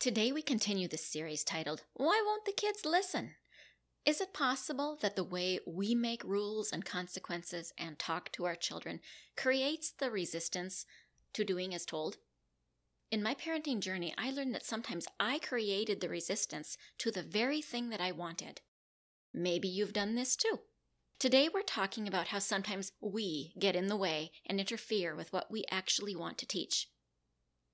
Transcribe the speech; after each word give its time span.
Today 0.00 0.32
we 0.32 0.40
continue 0.40 0.88
this 0.88 1.04
series 1.04 1.44
titled, 1.44 1.82
Why 1.92 2.22
Won't 2.24 2.46
the 2.46 2.52
Kids 2.52 2.86
Listen? 2.86 3.32
Is 4.06 4.22
it 4.22 4.32
possible 4.32 4.96
that 5.02 5.14
the 5.14 5.22
way 5.22 5.60
we 5.66 5.94
make 5.94 6.24
rules 6.24 6.72
and 6.72 6.86
consequences 6.86 7.74
and 7.76 7.98
talk 7.98 8.32
to 8.32 8.46
our 8.46 8.54
children 8.54 9.00
creates 9.36 9.92
the 9.92 10.10
resistance 10.10 10.86
to 11.34 11.44
doing 11.44 11.74
as 11.74 11.84
told? 11.84 12.16
In 13.10 13.22
my 13.22 13.34
parenting 13.34 13.80
journey, 13.80 14.14
I 14.16 14.30
learned 14.30 14.54
that 14.54 14.64
sometimes 14.64 15.06
I 15.20 15.38
created 15.38 16.00
the 16.00 16.08
resistance 16.08 16.78
to 16.96 17.10
the 17.10 17.22
very 17.22 17.60
thing 17.60 17.90
that 17.90 18.00
I 18.00 18.10
wanted. 18.10 18.62
Maybe 19.34 19.68
you've 19.68 19.92
done 19.92 20.14
this 20.14 20.34
too. 20.34 20.60
Today, 21.18 21.50
we're 21.52 21.60
talking 21.60 22.08
about 22.08 22.28
how 22.28 22.38
sometimes 22.38 22.92
we 23.02 23.52
get 23.58 23.76
in 23.76 23.88
the 23.88 23.98
way 23.98 24.30
and 24.46 24.58
interfere 24.58 25.14
with 25.14 25.30
what 25.34 25.50
we 25.50 25.66
actually 25.70 26.16
want 26.16 26.38
to 26.38 26.46
teach. 26.46 26.88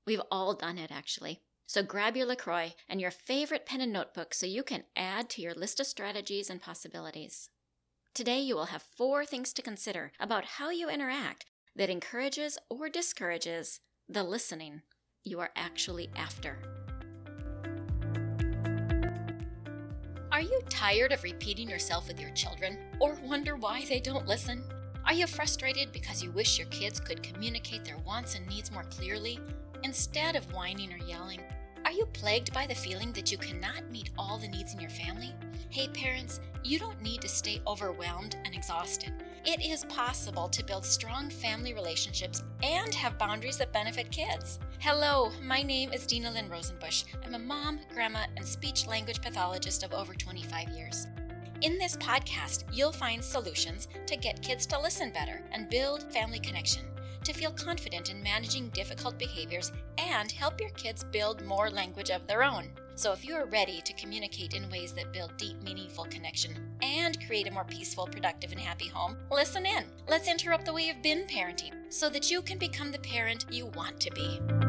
We've 0.04 0.22
all 0.28 0.54
done 0.54 0.76
it, 0.76 0.90
actually. 0.90 1.42
So 1.68 1.82
grab 1.82 2.16
your 2.16 2.26
LaCroix 2.26 2.74
and 2.88 3.00
your 3.00 3.10
favorite 3.10 3.66
pen 3.66 3.80
and 3.80 3.92
notebook 3.92 4.34
so 4.34 4.46
you 4.46 4.62
can 4.62 4.84
add 4.94 5.28
to 5.30 5.42
your 5.42 5.54
list 5.54 5.80
of 5.80 5.86
strategies 5.86 6.48
and 6.48 6.62
possibilities. 6.62 7.50
Today, 8.14 8.38
you 8.38 8.54
will 8.54 8.66
have 8.66 8.82
four 8.82 9.26
things 9.26 9.52
to 9.52 9.62
consider 9.62 10.12
about 10.20 10.44
how 10.44 10.70
you 10.70 10.88
interact 10.88 11.44
that 11.74 11.90
encourages 11.90 12.56
or 12.70 12.88
discourages 12.88 13.80
the 14.08 14.22
listening 14.22 14.82
you 15.24 15.40
are 15.40 15.50
actually 15.56 16.08
after. 16.16 16.56
Are 20.30 20.40
you 20.40 20.60
tired 20.68 21.12
of 21.12 21.24
repeating 21.24 21.68
yourself 21.68 22.06
with 22.06 22.20
your 22.20 22.30
children 22.30 22.78
or 23.00 23.18
wonder 23.24 23.56
why 23.56 23.84
they 23.88 23.98
don't 23.98 24.28
listen? 24.28 24.62
Are 25.04 25.12
you 25.12 25.26
frustrated 25.26 25.92
because 25.92 26.22
you 26.22 26.30
wish 26.30 26.58
your 26.58 26.68
kids 26.68 27.00
could 27.00 27.22
communicate 27.22 27.84
their 27.84 27.98
wants 27.98 28.36
and 28.36 28.46
needs 28.46 28.70
more 28.70 28.84
clearly 28.84 29.40
instead 29.82 30.36
of 30.36 30.52
whining 30.52 30.92
or 30.92 31.04
yelling? 31.06 31.40
Are 31.86 31.92
you 31.92 32.06
plagued 32.06 32.52
by 32.52 32.66
the 32.66 32.74
feeling 32.74 33.12
that 33.12 33.30
you 33.30 33.38
cannot 33.38 33.88
meet 33.92 34.10
all 34.18 34.38
the 34.38 34.48
needs 34.48 34.74
in 34.74 34.80
your 34.80 34.90
family? 34.90 35.32
Hey, 35.70 35.86
parents, 35.86 36.40
you 36.64 36.80
don't 36.80 37.00
need 37.00 37.20
to 37.20 37.28
stay 37.28 37.62
overwhelmed 37.64 38.34
and 38.44 38.56
exhausted. 38.56 39.12
It 39.44 39.64
is 39.64 39.84
possible 39.84 40.48
to 40.48 40.64
build 40.64 40.84
strong 40.84 41.30
family 41.30 41.74
relationships 41.74 42.42
and 42.60 42.92
have 42.92 43.20
boundaries 43.20 43.56
that 43.58 43.72
benefit 43.72 44.10
kids. 44.10 44.58
Hello, 44.80 45.30
my 45.40 45.62
name 45.62 45.92
is 45.92 46.08
Dinalynn 46.08 46.50
Rosenbush. 46.50 47.04
I'm 47.24 47.36
a 47.36 47.38
mom, 47.38 47.78
grandma, 47.94 48.24
and 48.36 48.44
speech 48.44 48.88
language 48.88 49.22
pathologist 49.22 49.84
of 49.84 49.92
over 49.94 50.12
25 50.12 50.70
years. 50.70 51.06
In 51.62 51.78
this 51.78 51.96
podcast, 51.98 52.64
you'll 52.72 52.90
find 52.90 53.22
solutions 53.22 53.86
to 54.06 54.16
get 54.16 54.42
kids 54.42 54.66
to 54.66 54.80
listen 54.80 55.12
better 55.12 55.40
and 55.52 55.70
build 55.70 56.12
family 56.12 56.40
connection 56.40 56.82
to 57.26 57.32
feel 57.32 57.50
confident 57.50 58.08
in 58.08 58.22
managing 58.22 58.68
difficult 58.68 59.18
behaviors 59.18 59.72
and 59.98 60.30
help 60.30 60.60
your 60.60 60.70
kids 60.70 61.02
build 61.10 61.44
more 61.44 61.68
language 61.68 62.10
of 62.10 62.24
their 62.28 62.44
own. 62.44 62.70
So, 62.94 63.12
if 63.12 63.26
you 63.26 63.34
are 63.34 63.46
ready 63.46 63.82
to 63.84 63.92
communicate 63.94 64.54
in 64.54 64.70
ways 64.70 64.92
that 64.92 65.12
build 65.12 65.36
deep, 65.36 65.60
meaningful 65.62 66.04
connection 66.04 66.52
and 66.82 67.18
create 67.26 67.48
a 67.48 67.50
more 67.50 67.64
peaceful, 67.64 68.06
productive, 68.06 68.52
and 68.52 68.60
happy 68.60 68.88
home, 68.88 69.16
listen 69.30 69.66
in. 69.66 69.84
Let's 70.08 70.28
interrupt 70.28 70.66
the 70.66 70.72
way 70.72 70.86
you've 70.86 71.02
been 71.02 71.26
parenting 71.26 71.72
so 71.88 72.08
that 72.10 72.30
you 72.30 72.42
can 72.42 72.58
become 72.58 72.92
the 72.92 72.98
parent 73.00 73.44
you 73.50 73.66
want 73.66 73.98
to 74.00 74.10
be. 74.12 74.65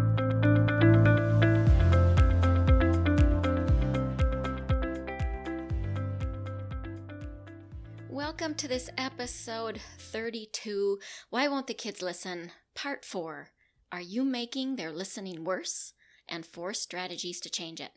To 8.57 8.67
this 8.67 8.89
episode 8.97 9.79
32 9.99 10.97
Why 11.29 11.47
Won't 11.47 11.67
the 11.67 11.75
Kids 11.75 12.01
Listen? 12.01 12.51
Part 12.73 13.05
4 13.05 13.49
Are 13.91 14.01
You 14.01 14.23
Making 14.23 14.75
Their 14.77 14.91
Listening 14.91 15.43
Worse? 15.43 15.93
And 16.27 16.43
Four 16.43 16.73
Strategies 16.73 17.39
to 17.41 17.51
Change 17.51 17.79
It. 17.79 17.91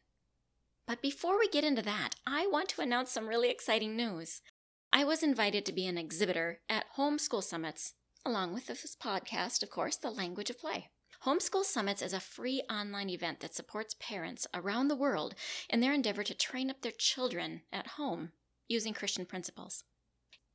But 0.87 1.01
before 1.01 1.39
we 1.39 1.49
get 1.49 1.65
into 1.65 1.81
that, 1.81 2.11
I 2.27 2.47
want 2.47 2.69
to 2.71 2.83
announce 2.83 3.11
some 3.11 3.27
really 3.27 3.49
exciting 3.49 3.97
news. 3.97 4.43
I 4.93 5.03
was 5.03 5.23
invited 5.23 5.65
to 5.65 5.73
be 5.73 5.87
an 5.87 5.97
exhibitor 5.97 6.61
at 6.69 6.85
Homeschool 6.99 7.43
Summits, 7.43 7.95
along 8.27 8.53
with 8.53 8.67
this 8.67 8.95
podcast, 9.03 9.63
of 9.63 9.71
course, 9.71 9.97
The 9.97 10.11
Language 10.11 10.51
of 10.51 10.59
Play. 10.59 10.91
Homeschool 11.25 11.65
Summits 11.65 12.03
is 12.03 12.13
a 12.13 12.21
free 12.21 12.61
online 12.71 13.09
event 13.09 13.41
that 13.41 13.55
supports 13.55 13.97
parents 13.99 14.47
around 14.53 14.89
the 14.89 14.97
world 14.97 15.35
in 15.71 15.81
their 15.81 15.95
endeavor 15.95 16.23
to 16.23 16.35
train 16.35 16.69
up 16.69 16.83
their 16.83 16.93
children 16.93 17.63
at 17.73 17.87
home 17.97 18.33
using 18.69 18.93
Christian 18.93 19.25
principles 19.25 19.85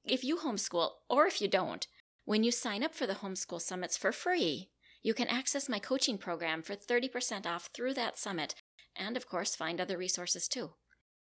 if 0.08 0.24
you 0.24 0.38
homeschool 0.38 0.92
or 1.10 1.26
if 1.26 1.42
you 1.42 1.48
don't, 1.48 1.88
when 2.26 2.44
you 2.44 2.52
sign 2.52 2.84
up 2.84 2.96
for 2.96 3.06
the 3.06 3.16
Homeschool 3.16 3.62
Summits 3.62 3.98
for 3.98 4.12
free, 4.12 4.70
you 5.04 5.14
can 5.14 5.28
access 5.28 5.70
my 5.70 5.78
coaching 5.78 6.18
program 6.18 6.64
for 6.64 6.76
30% 6.76 7.46
off 7.46 7.70
through 7.74 7.94
that 7.94 8.18
summit 8.18 8.56
and, 8.96 9.16
of 9.16 9.28
course, 9.28 9.56
find 9.56 9.80
other 9.80 9.98
resources 9.98 10.48
too. 10.48 10.72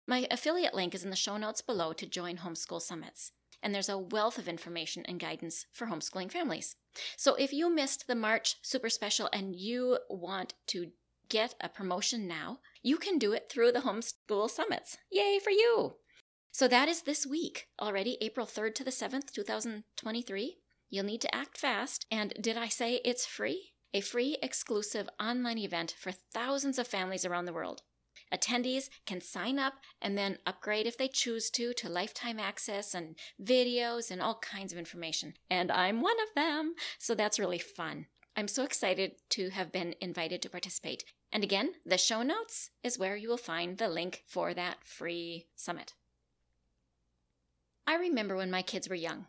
My 0.07 0.27
affiliate 0.31 0.73
link 0.73 0.95
is 0.95 1.03
in 1.03 1.09
the 1.09 1.15
show 1.15 1.35
notes 1.35 1.61
below 1.61 1.91
to 1.93 2.05
join 2.05 2.37
Homeschool 2.37 2.81
Summits, 2.81 3.31
and 3.61 3.73
there's 3.73 3.89
a 3.89 3.97
wealth 3.97 4.37
of 4.37 4.47
information 4.47 5.03
and 5.07 5.19
guidance 5.19 5.65
for 5.73 5.87
homeschooling 5.87 6.31
families. 6.31 6.75
So 7.17 7.35
if 7.35 7.51
you 7.51 7.73
missed 7.73 8.07
the 8.07 8.15
March 8.15 8.55
Super 8.61 8.89
Special 8.89 9.27
and 9.33 9.55
you 9.55 9.97
want 10.09 10.53
to 10.67 10.91
get 11.27 11.55
a 11.59 11.67
promotion 11.67 12.27
now, 12.27 12.59
you 12.83 12.97
can 12.97 13.17
do 13.17 13.33
it 13.33 13.49
through 13.49 13.71
the 13.71 13.81
Homeschool 13.81 14.49
Summits. 14.49 14.97
Yay 15.11 15.39
for 15.43 15.49
you! 15.49 15.95
So 16.57 16.69
that 16.69 16.87
is 16.87 17.01
this 17.01 17.27
week 17.27 17.67
already, 17.81 18.17
April 18.21 18.45
3rd 18.45 18.75
to 18.75 18.85
the 18.85 18.89
7th, 18.89 19.33
2023. 19.33 20.55
You'll 20.89 21.03
need 21.03 21.19
to 21.19 21.35
act 21.35 21.57
fast. 21.57 22.05
And 22.09 22.33
did 22.39 22.55
I 22.55 22.69
say 22.69 23.01
it's 23.03 23.25
free? 23.25 23.73
A 23.93 23.99
free, 23.99 24.37
exclusive 24.41 25.09
online 25.19 25.57
event 25.57 25.93
for 25.99 26.13
thousands 26.13 26.79
of 26.79 26.87
families 26.87 27.25
around 27.25 27.43
the 27.43 27.51
world. 27.51 27.81
Attendees 28.33 28.87
can 29.05 29.19
sign 29.19 29.59
up 29.59 29.73
and 30.01 30.17
then 30.17 30.37
upgrade 30.45 30.87
if 30.87 30.97
they 30.97 31.09
choose 31.09 31.49
to 31.49 31.73
to 31.73 31.89
lifetime 31.89 32.39
access 32.39 32.93
and 32.93 33.17
videos 33.43 34.09
and 34.09 34.21
all 34.21 34.35
kinds 34.35 34.71
of 34.71 34.79
information. 34.79 35.33
And 35.49 35.69
I'm 35.69 35.99
one 35.99 36.21
of 36.21 36.33
them, 36.35 36.75
so 36.97 37.15
that's 37.15 37.37
really 37.37 37.59
fun. 37.59 38.05
I'm 38.37 38.47
so 38.47 38.63
excited 38.63 39.15
to 39.31 39.49
have 39.49 39.73
been 39.73 39.93
invited 39.99 40.41
to 40.43 40.49
participate. 40.49 41.03
And 41.33 41.43
again, 41.43 41.73
the 41.85 41.97
show 41.97 42.23
notes 42.23 42.69
is 42.81 42.97
where 42.97 43.17
you 43.17 43.27
will 43.27 43.35
find 43.35 43.77
the 43.77 43.89
link 43.89 44.23
for 44.25 44.53
that 44.53 44.85
free 44.85 45.47
summit. 45.57 45.91
I 47.87 47.95
remember 47.95 48.35
when 48.35 48.49
my 48.49 48.61
kids 48.61 48.89
were 48.89 48.95
young. 48.95 49.27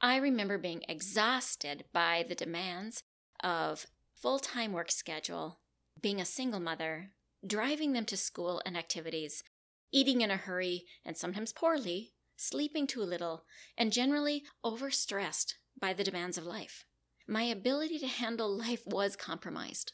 I 0.00 0.16
remember 0.16 0.58
being 0.58 0.82
exhausted 0.88 1.84
by 1.92 2.24
the 2.28 2.34
demands 2.34 3.04
of 3.42 3.86
full 4.14 4.40
time 4.40 4.72
work 4.72 4.90
schedule, 4.90 5.60
being 6.00 6.20
a 6.20 6.24
single 6.24 6.58
mother, 6.58 7.12
driving 7.46 7.92
them 7.92 8.04
to 8.06 8.16
school 8.16 8.60
and 8.66 8.76
activities, 8.76 9.44
eating 9.92 10.20
in 10.20 10.30
a 10.30 10.36
hurry 10.36 10.84
and 11.04 11.16
sometimes 11.16 11.52
poorly, 11.52 12.12
sleeping 12.36 12.88
too 12.88 13.02
little, 13.02 13.44
and 13.78 13.92
generally 13.92 14.42
overstressed 14.64 15.54
by 15.80 15.92
the 15.92 16.04
demands 16.04 16.36
of 16.36 16.44
life. 16.44 16.84
My 17.28 17.44
ability 17.44 18.00
to 18.00 18.08
handle 18.08 18.56
life 18.56 18.82
was 18.84 19.14
compromised. 19.14 19.92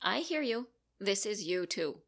I 0.00 0.20
hear 0.20 0.42
you. 0.42 0.68
This 1.00 1.26
is 1.26 1.42
you 1.42 1.66
too. 1.66 2.02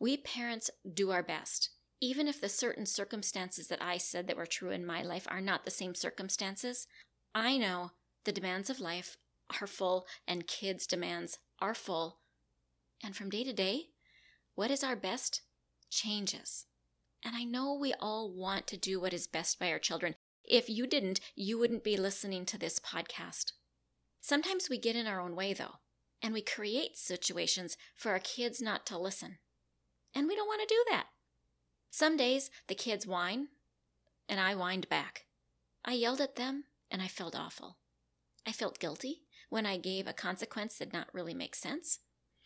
We 0.00 0.16
parents 0.16 0.70
do 0.92 1.12
our 1.12 1.22
best 1.22 1.70
even 2.02 2.26
if 2.26 2.40
the 2.40 2.48
certain 2.48 2.84
circumstances 2.84 3.68
that 3.68 3.80
I 3.80 3.96
said 3.96 4.26
that 4.26 4.36
were 4.36 4.44
true 4.44 4.70
in 4.70 4.84
my 4.84 5.02
life 5.02 5.24
are 5.30 5.40
not 5.40 5.64
the 5.64 5.70
same 5.70 5.94
circumstances, 5.94 6.88
I 7.32 7.56
know 7.56 7.92
the 8.24 8.32
demands 8.32 8.68
of 8.68 8.80
life 8.80 9.16
are 9.60 9.68
full 9.68 10.08
and 10.26 10.48
kids' 10.48 10.88
demands 10.88 11.38
are 11.60 11.74
full. 11.74 12.18
And 13.04 13.14
from 13.14 13.30
day 13.30 13.44
to 13.44 13.52
day, 13.52 13.90
what 14.56 14.72
is 14.72 14.82
our 14.82 14.96
best 14.96 15.42
changes. 15.90 16.66
And 17.24 17.36
I 17.36 17.44
know 17.44 17.72
we 17.72 17.94
all 17.94 18.32
want 18.32 18.66
to 18.66 18.76
do 18.76 19.00
what 19.00 19.12
is 19.12 19.28
best 19.28 19.60
by 19.60 19.70
our 19.70 19.78
children. 19.78 20.16
If 20.44 20.68
you 20.68 20.88
didn't, 20.88 21.20
you 21.36 21.56
wouldn't 21.56 21.84
be 21.84 21.96
listening 21.96 22.46
to 22.46 22.58
this 22.58 22.80
podcast. 22.80 23.52
Sometimes 24.20 24.68
we 24.68 24.76
get 24.76 24.96
in 24.96 25.06
our 25.06 25.20
own 25.20 25.36
way, 25.36 25.52
though, 25.52 25.76
and 26.20 26.34
we 26.34 26.42
create 26.42 26.96
situations 26.96 27.76
for 27.94 28.10
our 28.10 28.18
kids 28.18 28.60
not 28.60 28.86
to 28.86 28.98
listen. 28.98 29.38
And 30.16 30.26
we 30.26 30.34
don't 30.34 30.48
want 30.48 30.62
to 30.62 30.74
do 30.74 30.84
that. 30.90 31.06
Some 31.94 32.16
days 32.16 32.50
the 32.68 32.74
kids 32.74 33.06
whine, 33.06 33.48
and 34.26 34.40
I 34.40 34.54
whined 34.54 34.88
back. 34.88 35.26
I 35.84 35.92
yelled 35.92 36.22
at 36.22 36.36
them, 36.36 36.64
and 36.90 37.02
I 37.02 37.06
felt 37.06 37.36
awful. 37.36 37.76
I 38.46 38.52
felt 38.52 38.78
guilty 38.78 39.24
when 39.50 39.66
I 39.66 39.76
gave 39.76 40.06
a 40.06 40.14
consequence 40.14 40.78
that 40.78 40.86
did 40.86 40.94
not 40.94 41.12
really 41.12 41.34
make 41.34 41.54
sense. 41.54 41.98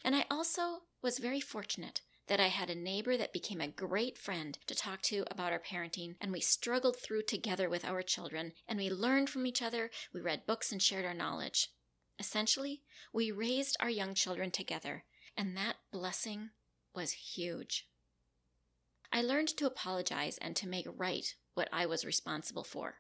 And 0.04 0.16
I 0.16 0.26
also 0.28 0.82
was 1.00 1.20
very 1.20 1.40
fortunate 1.40 2.00
that 2.26 2.40
I 2.40 2.48
had 2.48 2.70
a 2.70 2.74
neighbor 2.74 3.16
that 3.16 3.32
became 3.32 3.60
a 3.60 3.68
great 3.68 4.18
friend 4.18 4.58
to 4.66 4.74
talk 4.74 5.00
to 5.02 5.24
about 5.30 5.52
our 5.52 5.60
parenting, 5.60 6.16
and 6.20 6.32
we 6.32 6.40
struggled 6.40 6.96
through 6.96 7.22
together 7.22 7.70
with 7.70 7.84
our 7.84 8.02
children, 8.02 8.52
and 8.66 8.80
we 8.80 8.90
learned 8.90 9.30
from 9.30 9.46
each 9.46 9.62
other, 9.62 9.92
we 10.12 10.20
read 10.20 10.44
books 10.44 10.72
and 10.72 10.82
shared 10.82 11.04
our 11.04 11.14
knowledge. 11.14 11.68
Essentially, 12.18 12.82
we 13.12 13.30
raised 13.30 13.76
our 13.78 13.90
young 13.90 14.12
children 14.12 14.50
together, 14.50 15.04
and 15.36 15.56
that 15.56 15.76
blessing 15.92 16.50
was 16.96 17.12
huge. 17.12 17.86
I 19.16 19.22
learned 19.22 19.48
to 19.56 19.66
apologize 19.66 20.36
and 20.36 20.54
to 20.56 20.68
make 20.68 20.86
right 20.94 21.34
what 21.54 21.70
I 21.72 21.86
was 21.86 22.04
responsible 22.04 22.64
for. 22.64 22.96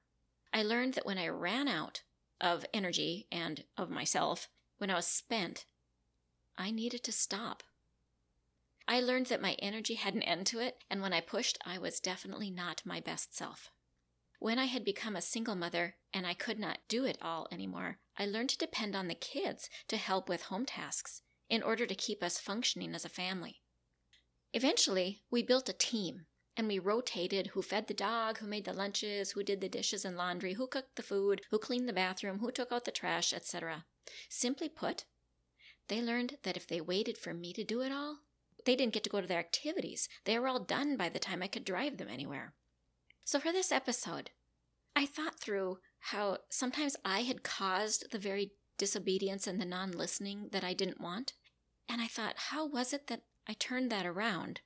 I 0.50 0.62
learned 0.62 0.94
that 0.94 1.04
when 1.04 1.18
I 1.18 1.28
ran 1.28 1.68
out 1.68 2.04
of 2.40 2.64
energy 2.72 3.26
and 3.30 3.62
of 3.76 3.90
myself, 3.90 4.48
when 4.78 4.88
I 4.88 4.94
was 4.94 5.06
spent, 5.06 5.66
I 6.56 6.70
needed 6.70 7.04
to 7.04 7.12
stop. 7.12 7.62
I 8.88 8.98
learned 8.98 9.26
that 9.26 9.42
my 9.42 9.56
energy 9.58 9.92
had 9.92 10.14
an 10.14 10.22
end 10.22 10.46
to 10.46 10.58
it, 10.58 10.82
and 10.88 11.02
when 11.02 11.12
I 11.12 11.20
pushed, 11.20 11.58
I 11.66 11.76
was 11.76 12.00
definitely 12.00 12.50
not 12.50 12.86
my 12.86 12.98
best 12.98 13.36
self. 13.36 13.70
When 14.38 14.58
I 14.58 14.64
had 14.64 14.86
become 14.86 15.16
a 15.16 15.20
single 15.20 15.54
mother 15.54 15.96
and 16.14 16.26
I 16.26 16.32
could 16.32 16.58
not 16.58 16.78
do 16.88 17.04
it 17.04 17.18
all 17.20 17.46
anymore, 17.52 17.98
I 18.16 18.24
learned 18.24 18.48
to 18.48 18.56
depend 18.56 18.96
on 18.96 19.08
the 19.08 19.14
kids 19.14 19.68
to 19.88 19.98
help 19.98 20.30
with 20.30 20.44
home 20.44 20.64
tasks 20.64 21.20
in 21.50 21.62
order 21.62 21.84
to 21.84 21.94
keep 21.94 22.22
us 22.22 22.38
functioning 22.38 22.94
as 22.94 23.04
a 23.04 23.10
family. 23.10 23.60
Eventually, 24.56 25.20
we 25.30 25.42
built 25.42 25.68
a 25.68 25.74
team 25.74 26.24
and 26.56 26.66
we 26.66 26.78
rotated 26.78 27.48
who 27.48 27.60
fed 27.60 27.88
the 27.88 27.92
dog, 27.92 28.38
who 28.38 28.46
made 28.46 28.64
the 28.64 28.72
lunches, 28.72 29.32
who 29.32 29.42
did 29.42 29.60
the 29.60 29.68
dishes 29.68 30.02
and 30.02 30.16
laundry, 30.16 30.54
who 30.54 30.66
cooked 30.66 30.96
the 30.96 31.02
food, 31.02 31.42
who 31.50 31.58
cleaned 31.58 31.86
the 31.86 31.92
bathroom, 31.92 32.38
who 32.38 32.50
took 32.50 32.72
out 32.72 32.86
the 32.86 32.90
trash, 32.90 33.34
etc. 33.34 33.84
Simply 34.30 34.70
put, 34.70 35.04
they 35.88 36.00
learned 36.00 36.38
that 36.44 36.56
if 36.56 36.66
they 36.66 36.80
waited 36.80 37.18
for 37.18 37.34
me 37.34 37.52
to 37.52 37.64
do 37.64 37.82
it 37.82 37.92
all, 37.92 38.20
they 38.64 38.74
didn't 38.74 38.94
get 38.94 39.04
to 39.04 39.10
go 39.10 39.20
to 39.20 39.26
their 39.26 39.38
activities. 39.38 40.08
They 40.24 40.38
were 40.38 40.48
all 40.48 40.60
done 40.60 40.96
by 40.96 41.10
the 41.10 41.18
time 41.18 41.42
I 41.42 41.48
could 41.48 41.66
drive 41.66 41.98
them 41.98 42.08
anywhere. 42.08 42.54
So, 43.26 43.38
for 43.38 43.52
this 43.52 43.70
episode, 43.70 44.30
I 44.96 45.04
thought 45.04 45.38
through 45.38 45.80
how 45.98 46.38
sometimes 46.48 46.96
I 47.04 47.24
had 47.24 47.42
caused 47.42 48.10
the 48.10 48.18
very 48.18 48.52
disobedience 48.78 49.46
and 49.46 49.60
the 49.60 49.66
non 49.66 49.90
listening 49.90 50.48
that 50.52 50.64
I 50.64 50.72
didn't 50.72 50.98
want. 50.98 51.34
And 51.90 52.00
I 52.00 52.06
thought, 52.06 52.36
how 52.48 52.66
was 52.66 52.94
it 52.94 53.08
that 53.08 53.20
I 53.48 53.54
turned 53.54 53.90
that 53.92 54.06
around? 54.06 54.60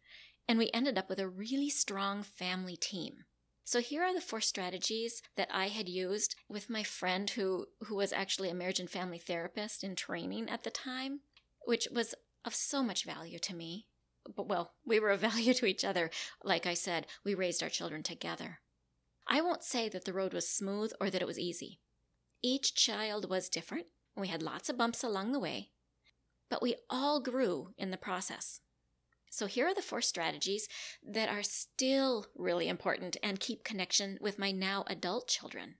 And 0.49 0.59
we 0.59 0.71
ended 0.73 0.99
up 0.99 1.09
with 1.09 1.19
a 1.19 1.29
really 1.29 1.71
strong 1.71 2.23
family 2.23 2.77
team. 2.77 3.25
So 3.65 3.81
here 3.81 4.03
are 4.03 4.15
the 4.15 4.21
four 4.21 4.41
strategies 4.41 5.23
that 5.37 5.49
I 5.53 5.69
had 5.69 5.89
used 5.89 6.35
with 6.49 6.71
my 6.71 6.83
friend 6.83 7.31
who 7.31 7.67
who 7.85 7.97
was 7.97 8.13
actually 8.13 8.51
a 8.51 8.55
marriage 8.55 8.81
and 8.81 8.91
family 8.91 9.19
therapist 9.19 9.85
in 9.85 9.95
training 9.95 10.49
at 10.49 10.65
the 10.65 10.71
time, 10.71 11.21
which 11.65 11.87
was 11.93 12.15
of 12.45 12.55
so 12.55 12.83
much 12.83 13.05
value 13.05 13.39
to 13.39 13.55
me 13.55 13.87
but 14.37 14.49
well, 14.49 14.75
we 14.85 15.01
were 15.01 15.11
of 15.11 15.21
value 15.31 15.55
to 15.55 15.67
each 15.67 15.85
other. 15.85 16.11
Like 16.43 16.67
I 16.67 16.75
said, 16.75 17.07
we 17.25 17.35
raised 17.35 17.63
our 17.63 17.69
children 17.69 18.03
together. 18.03 18.61
I 19.27 19.41
won't 19.41 19.65
say 19.65 19.89
that 19.89 20.05
the 20.05 20.13
road 20.13 20.35
was 20.35 20.49
smooth 20.49 20.93
or 21.01 21.11
that 21.11 21.23
it 21.23 21.29
was 21.29 21.39
easy. 21.39 21.81
Each 22.43 22.75
child 22.75 23.29
was 23.29 23.49
different. 23.49 23.87
We 24.17 24.29
had 24.29 24.43
lots 24.43 24.69
of 24.69 24.77
bumps 24.77 25.05
along 25.05 25.33
the 25.33 25.39
way, 25.39 25.71
but 26.49 26.63
we 26.63 26.75
all 26.89 27.21
grew 27.21 27.69
in 27.79 27.91
the 27.91 27.97
process. 27.97 28.61
So, 29.31 29.47
here 29.47 29.69
are 29.69 29.75
the 29.75 29.81
four 29.81 30.03
strategies 30.03 30.69
that 31.07 31.29
are 31.29 31.43
still 31.43 32.27
really 32.35 32.69
important 32.69 33.17
and 33.23 33.39
keep 33.39 33.65
connection 33.65 34.19
with 34.21 34.41
my 34.41 34.51
now 34.51 34.85
adult 34.89 35.29
children. 35.29 35.77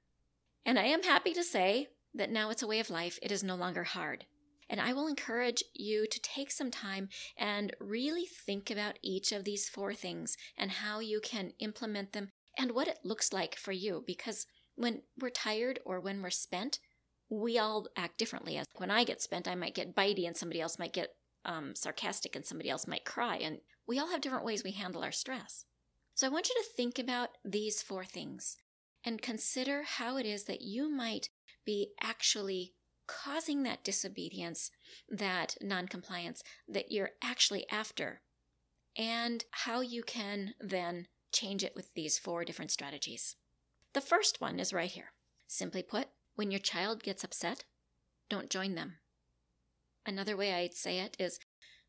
And 0.65 0.79
I 0.79 0.85
am 0.85 1.03
happy 1.03 1.33
to 1.35 1.43
say 1.43 1.89
that 2.15 2.31
now 2.31 2.51
it's 2.51 2.63
a 2.63 2.67
way 2.67 2.79
of 2.79 2.91
life, 2.91 3.19
it 3.23 3.33
is 3.33 3.43
no 3.43 3.57
longer 3.57 3.85
hard. 3.85 4.25
And 4.69 4.81
I 4.81 4.93
will 4.93 5.09
encourage 5.09 5.65
you 5.75 6.07
to 6.07 6.21
take 6.21 6.53
some 6.53 6.71
time 6.71 7.09
and 7.37 7.75
really 7.81 8.25
think 8.25 8.71
about 8.71 9.01
each 9.03 9.33
of 9.33 9.43
these 9.43 9.69
four 9.69 9.95
things 9.95 10.37
and 10.57 10.71
how 10.71 11.01
you 11.01 11.21
can 11.21 11.53
implement 11.59 12.13
them 12.13 12.31
and 12.57 12.71
what 12.71 12.87
it 12.87 13.01
looks 13.03 13.33
like 13.33 13.57
for 13.57 13.73
you. 13.73 14.05
Because 14.07 14.47
when 14.77 15.03
we're 15.19 15.31
tired 15.31 15.81
or 15.85 15.99
when 15.99 16.23
we're 16.23 16.31
spent, 16.31 16.79
we 17.29 17.59
all 17.59 17.89
act 17.97 18.17
differently. 18.17 18.57
As 18.57 18.67
when 18.77 18.93
I 18.93 19.03
get 19.03 19.21
spent, 19.21 19.49
I 19.49 19.57
might 19.57 19.75
get 19.75 19.97
bitey 19.97 20.27
and 20.27 20.37
somebody 20.37 20.61
else 20.61 20.79
might 20.79 20.93
get 20.93 21.15
um, 21.45 21.75
sarcastic 21.75 22.37
and 22.37 22.45
somebody 22.45 22.71
else 22.71 22.87
might 22.87 23.05
cry. 23.05 23.37
And 23.37 23.59
we 23.87 23.99
all 23.99 24.11
have 24.11 24.21
different 24.21 24.45
ways 24.45 24.63
we 24.63 24.73
handle 24.73 25.03
our 25.03 25.13
stress. 25.13 25.65
So 26.15 26.27
I 26.27 26.31
want 26.31 26.49
you 26.49 26.55
to 26.57 26.69
think 26.77 26.99
about 26.99 27.31
these 27.45 27.83
four 27.83 28.05
things 28.05 28.57
and 29.05 29.23
consider 29.23 29.83
how 29.83 30.17
it 30.17 30.27
is 30.27 30.45
that 30.45 30.61
you 30.61 30.91
might 30.91 31.31
be 31.65 31.93
actually 32.03 32.75
causing 33.07 33.63
that 33.63 33.83
disobedience, 33.83 34.71
that 35.09 35.57
noncompliance 35.61 36.43
that 36.69 36.93
you're 36.93 37.11
actually 37.23 37.69
after, 37.71 38.21
and 38.97 39.45
how 39.51 39.81
you 39.81 40.03
can 40.03 40.55
then 40.61 41.07
change 41.33 41.65
it 41.65 41.75
with 41.75 41.93
these 41.95 42.19
four 42.19 42.45
different 42.45 42.71
strategies. 42.71 43.37
The 43.95 44.01
first 44.01 44.41
one 44.41 44.61
is 44.61 44.73
right 44.73 44.91
here. 44.91 45.13
Simply 45.47 45.83
put, 45.83 46.09
when 46.37 46.51
your 46.51 46.61
child 46.61 47.03
gets 47.03 47.25
upset, 47.25 47.65
don't 48.29 48.51
join 48.51 48.75
them. 48.75 48.95
Another 50.11 50.37
way 50.37 50.53
I'd 50.53 50.75
say 50.75 50.99
it 50.99 51.17
is 51.21 51.39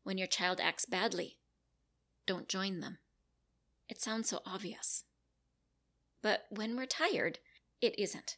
when 0.04 0.16
your 0.16 0.28
child 0.28 0.60
acts 0.60 0.86
badly, 0.86 1.38
don't 2.24 2.46
join 2.48 2.78
them. 2.78 2.98
It 3.88 4.00
sounds 4.00 4.28
so 4.28 4.42
obvious. 4.46 5.02
But 6.22 6.44
when 6.48 6.76
we're 6.76 6.86
tired, 6.86 7.40
it 7.80 7.98
isn't. 7.98 8.36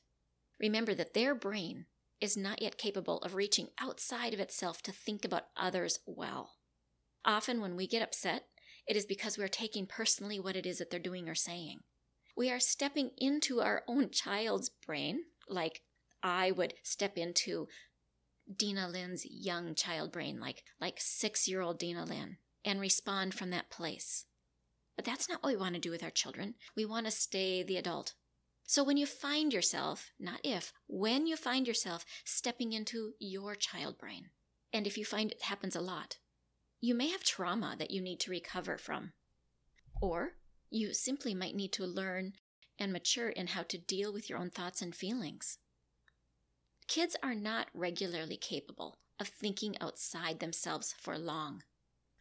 Remember 0.59 0.95
that 0.95 1.13
their 1.13 1.35
brain 1.35 1.85
is 2.19 2.35
not 2.35 2.63
yet 2.63 2.79
capable 2.79 3.19
of 3.19 3.35
reaching 3.35 3.69
outside 3.79 4.33
of 4.33 4.41
itself 4.41 4.81
to 4.85 4.91
think 4.91 5.23
about 5.23 5.49
others 5.55 5.99
well. 6.07 6.55
Often, 7.23 7.61
when 7.61 7.77
we 7.77 7.87
get 7.87 8.01
upset, 8.01 8.47
it 8.89 8.97
is 8.97 9.05
because 9.05 9.37
we 9.37 9.45
are 9.45 9.49
taking 9.49 9.85
personally 9.87 10.41
what 10.41 10.57
it 10.57 10.65
is 10.65 10.79
that 10.79 10.89
they're 10.91 10.99
doing 10.99 11.29
or 11.29 11.35
saying. 11.35 11.81
We 12.35 12.51
are 12.51 12.59
stepping 12.59 13.11
into 13.19 13.61
our 13.61 13.83
own 13.87 14.09
child's 14.09 14.71
brain, 14.71 15.25
like 15.47 15.83
I 16.23 16.53
would 16.53 16.73
step 16.83 17.19
into 17.19 17.69
Dinalynn's 18.53 19.25
young 19.25 19.75
child 19.75 20.13
brain, 20.13 20.41
like, 20.41 20.65
like 20.81 20.97
six 20.99 21.49
year 21.49 21.61
old 21.61 21.79
Dina 21.79 22.05
Lynn, 22.05 22.39
and 22.65 22.81
respond 22.81 23.35
from 23.35 23.51
that 23.51 23.71
place. 23.71 24.27
But 24.97 25.05
that's 25.05 25.29
not 25.29 25.43
what 25.43 25.53
we 25.53 25.57
want 25.57 25.75
to 25.75 25.81
do 25.81 25.91
with 25.91 26.03
our 26.03 26.11
children. 26.11 26.55
We 26.77 26.85
want 26.85 27.07
to 27.07 27.11
stay 27.11 27.63
the 27.63 27.77
adult. 27.77 28.15
So 28.67 28.83
when 28.83 28.97
you 28.97 29.07
find 29.07 29.53
yourself, 29.53 30.11
not 30.19 30.41
if, 30.43 30.73
when 30.87 31.27
you 31.27 31.37
find 31.37 31.67
yourself 31.67 32.05
stepping 32.25 32.73
into 32.73 33.13
your 33.19 33.55
child 33.55 33.99
brain, 33.99 34.31
and 34.73 34.87
if 34.87 34.97
you 34.97 35.05
find 35.05 35.31
it 35.31 35.43
happens 35.43 35.77
a 35.77 35.81
lot, 35.81 36.19
you 36.81 36.95
may 36.95 37.09
have 37.09 37.25
trauma 37.25 37.77
that 37.79 37.91
you 37.91 38.01
need 38.01 38.21
to 38.21 38.31
recover 38.31 38.79
from. 38.79 39.13
Or 40.01 40.33
you 40.71 40.95
simply 40.95 41.35
might 41.35 41.55
need 41.55 41.73
to 41.75 41.87
learn 41.87 42.35
and 42.79 42.93
mature 42.93 43.29
in 43.29 43.49
how 43.49 43.63
to 43.65 43.79
deal 43.79 44.13
with 44.13 44.29
your 44.29 44.39
own 44.39 44.51
thoughts 44.51 44.83
and 44.83 44.95
feelings. 44.95 45.59
Kids 46.87 47.17
are 47.23 47.35
not 47.35 47.69
regularly 47.73 48.37
capable 48.37 48.99
of 49.19 49.29
thinking 49.29 49.77
outside 49.81 50.41
themselves 50.41 50.95
for 50.99 51.19
long. 51.19 51.63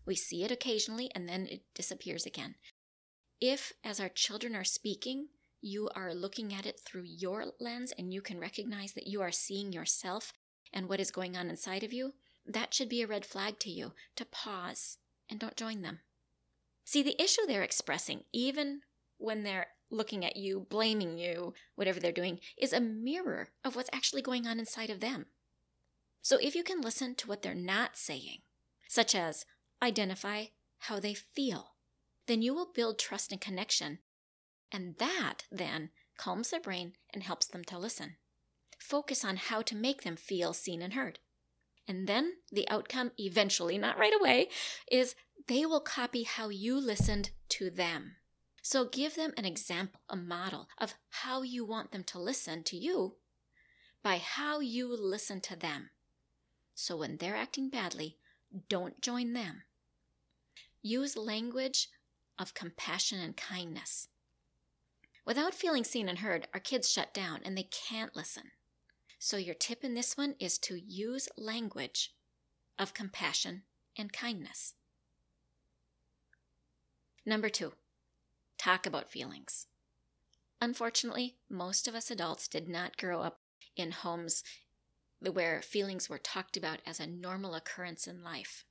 We 0.05 0.15
see 0.15 0.43
it 0.43 0.51
occasionally 0.51 1.11
and 1.13 1.27
then 1.27 1.47
it 1.47 1.63
disappears 1.73 2.25
again. 2.25 2.55
If, 3.41 3.73
as 3.83 3.99
our 3.99 4.09
children 4.09 4.55
are 4.55 4.63
speaking, 4.63 5.27
you 5.61 5.89
are 5.95 6.13
looking 6.13 6.53
at 6.53 6.65
it 6.65 6.79
through 6.79 7.03
your 7.05 7.45
lens 7.59 7.93
and 7.97 8.13
you 8.13 8.21
can 8.21 8.39
recognize 8.39 8.93
that 8.93 9.07
you 9.07 9.21
are 9.21 9.31
seeing 9.31 9.71
yourself 9.71 10.33
and 10.73 10.87
what 10.87 10.99
is 10.99 11.11
going 11.11 11.37
on 11.37 11.49
inside 11.49 11.83
of 11.83 11.93
you, 11.93 12.13
that 12.45 12.73
should 12.73 12.89
be 12.89 13.01
a 13.01 13.07
red 13.07 13.25
flag 13.25 13.59
to 13.59 13.69
you 13.69 13.93
to 14.15 14.25
pause 14.25 14.97
and 15.29 15.39
don't 15.39 15.55
join 15.55 15.81
them. 15.81 15.99
See, 16.85 17.01
the 17.01 17.21
issue 17.21 17.41
they're 17.47 17.63
expressing, 17.63 18.23
even 18.33 18.81
when 19.17 19.43
they're 19.43 19.67
looking 19.93 20.25
at 20.25 20.35
you, 20.35 20.65
blaming 20.69 21.17
you, 21.17 21.53
whatever 21.75 21.99
they're 21.99 22.11
doing, 22.11 22.39
is 22.57 22.73
a 22.73 22.81
mirror 22.81 23.49
of 23.63 23.75
what's 23.75 23.89
actually 23.93 24.21
going 24.21 24.47
on 24.47 24.59
inside 24.59 24.89
of 24.89 24.99
them. 24.99 25.27
So 26.21 26.37
if 26.41 26.55
you 26.55 26.63
can 26.63 26.81
listen 26.81 27.15
to 27.15 27.27
what 27.27 27.41
they're 27.41 27.55
not 27.55 27.97
saying, 27.97 28.39
such 28.87 29.13
as 29.15 29.45
identify 29.81 30.45
how 30.79 30.99
they 30.99 31.13
feel, 31.13 31.75
then 32.27 32.41
you 32.41 32.53
will 32.53 32.71
build 32.73 32.97
trust 32.97 33.31
and 33.31 33.39
connection 33.39 33.99
and 34.73 34.95
that, 34.97 35.45
then, 35.51 35.91
calms 36.17 36.49
their 36.49 36.59
brain 36.59 36.93
and 37.13 37.21
helps 37.21 37.45
them 37.45 37.63
to 37.65 37.77
listen. 37.77 38.15
Focus 38.79 39.23
on 39.23 39.37
how 39.37 39.61
to 39.61 39.75
make 39.75 40.01
them 40.01 40.15
feel 40.15 40.51
seen 40.51 40.81
and 40.81 40.93
heard. 40.93 41.19
And 41.87 42.07
then 42.07 42.33
the 42.51 42.67
outcome, 42.69 43.11
eventually, 43.19 43.77
not 43.77 43.99
right 43.99 44.13
away, 44.19 44.49
is 44.91 45.15
they 45.47 45.65
will 45.65 45.79
copy 45.79 46.23
how 46.23 46.49
you 46.49 46.79
listened 46.79 47.29
to 47.49 47.69
them. 47.69 48.15
So 48.65 48.85
give 48.85 49.15
them 49.15 49.33
an 49.35 49.43
example, 49.43 49.99
a 50.07 50.15
model 50.15 50.69
of 50.77 50.95
how 51.09 51.41
you 51.41 51.65
want 51.65 51.91
them 51.91 52.05
to 52.05 52.17
listen 52.17 52.63
to 52.63 52.77
you 52.77 53.15
by 54.01 54.17
how 54.17 54.61
you 54.61 54.87
listen 54.87 55.41
to 55.41 55.57
them. 55.57 55.89
So 56.73 56.95
when 56.95 57.17
they're 57.17 57.35
acting 57.35 57.69
badly, 57.69 58.17
don't 58.69 59.01
join 59.01 59.33
them. 59.33 59.63
Use 60.81 61.17
language 61.17 61.89
of 62.39 62.53
compassion 62.53 63.19
and 63.19 63.35
kindness. 63.35 64.07
Without 65.25 65.53
feeling 65.53 65.83
seen 65.83 66.07
and 66.07 66.19
heard, 66.19 66.47
our 66.53 66.59
kids 66.61 66.89
shut 66.89 67.13
down 67.13 67.41
and 67.43 67.57
they 67.57 67.67
can't 67.69 68.15
listen. 68.15 68.51
So, 69.19 69.37
your 69.37 69.55
tip 69.55 69.85
in 69.85 69.93
this 69.93 70.17
one 70.17 70.35
is 70.37 70.57
to 70.59 70.75
use 70.75 71.29
language 71.37 72.13
of 72.77 72.93
compassion 72.93 73.63
and 73.97 74.11
kindness. 74.11 74.73
Number 77.25 77.47
two, 77.47 77.71
talk 78.63 78.85
about 78.85 79.11
feelings. 79.11 79.67
Unfortunately, 80.61 81.35
most 81.49 81.87
of 81.87 81.95
us 81.95 82.09
adults 82.09 82.47
did 82.47 82.69
not 82.69 82.97
grow 82.97 83.21
up 83.21 83.41
in 83.75 83.91
homes 83.91 84.41
where 85.19 85.61
feelings 85.61 86.09
were 86.09 86.17
talked 86.17 86.55
about 86.55 86.79
as 86.85 86.99
a 86.99 87.07
normal 87.07 87.55
occurrence 87.55 88.07
in 88.07 88.23
life, 88.23 88.63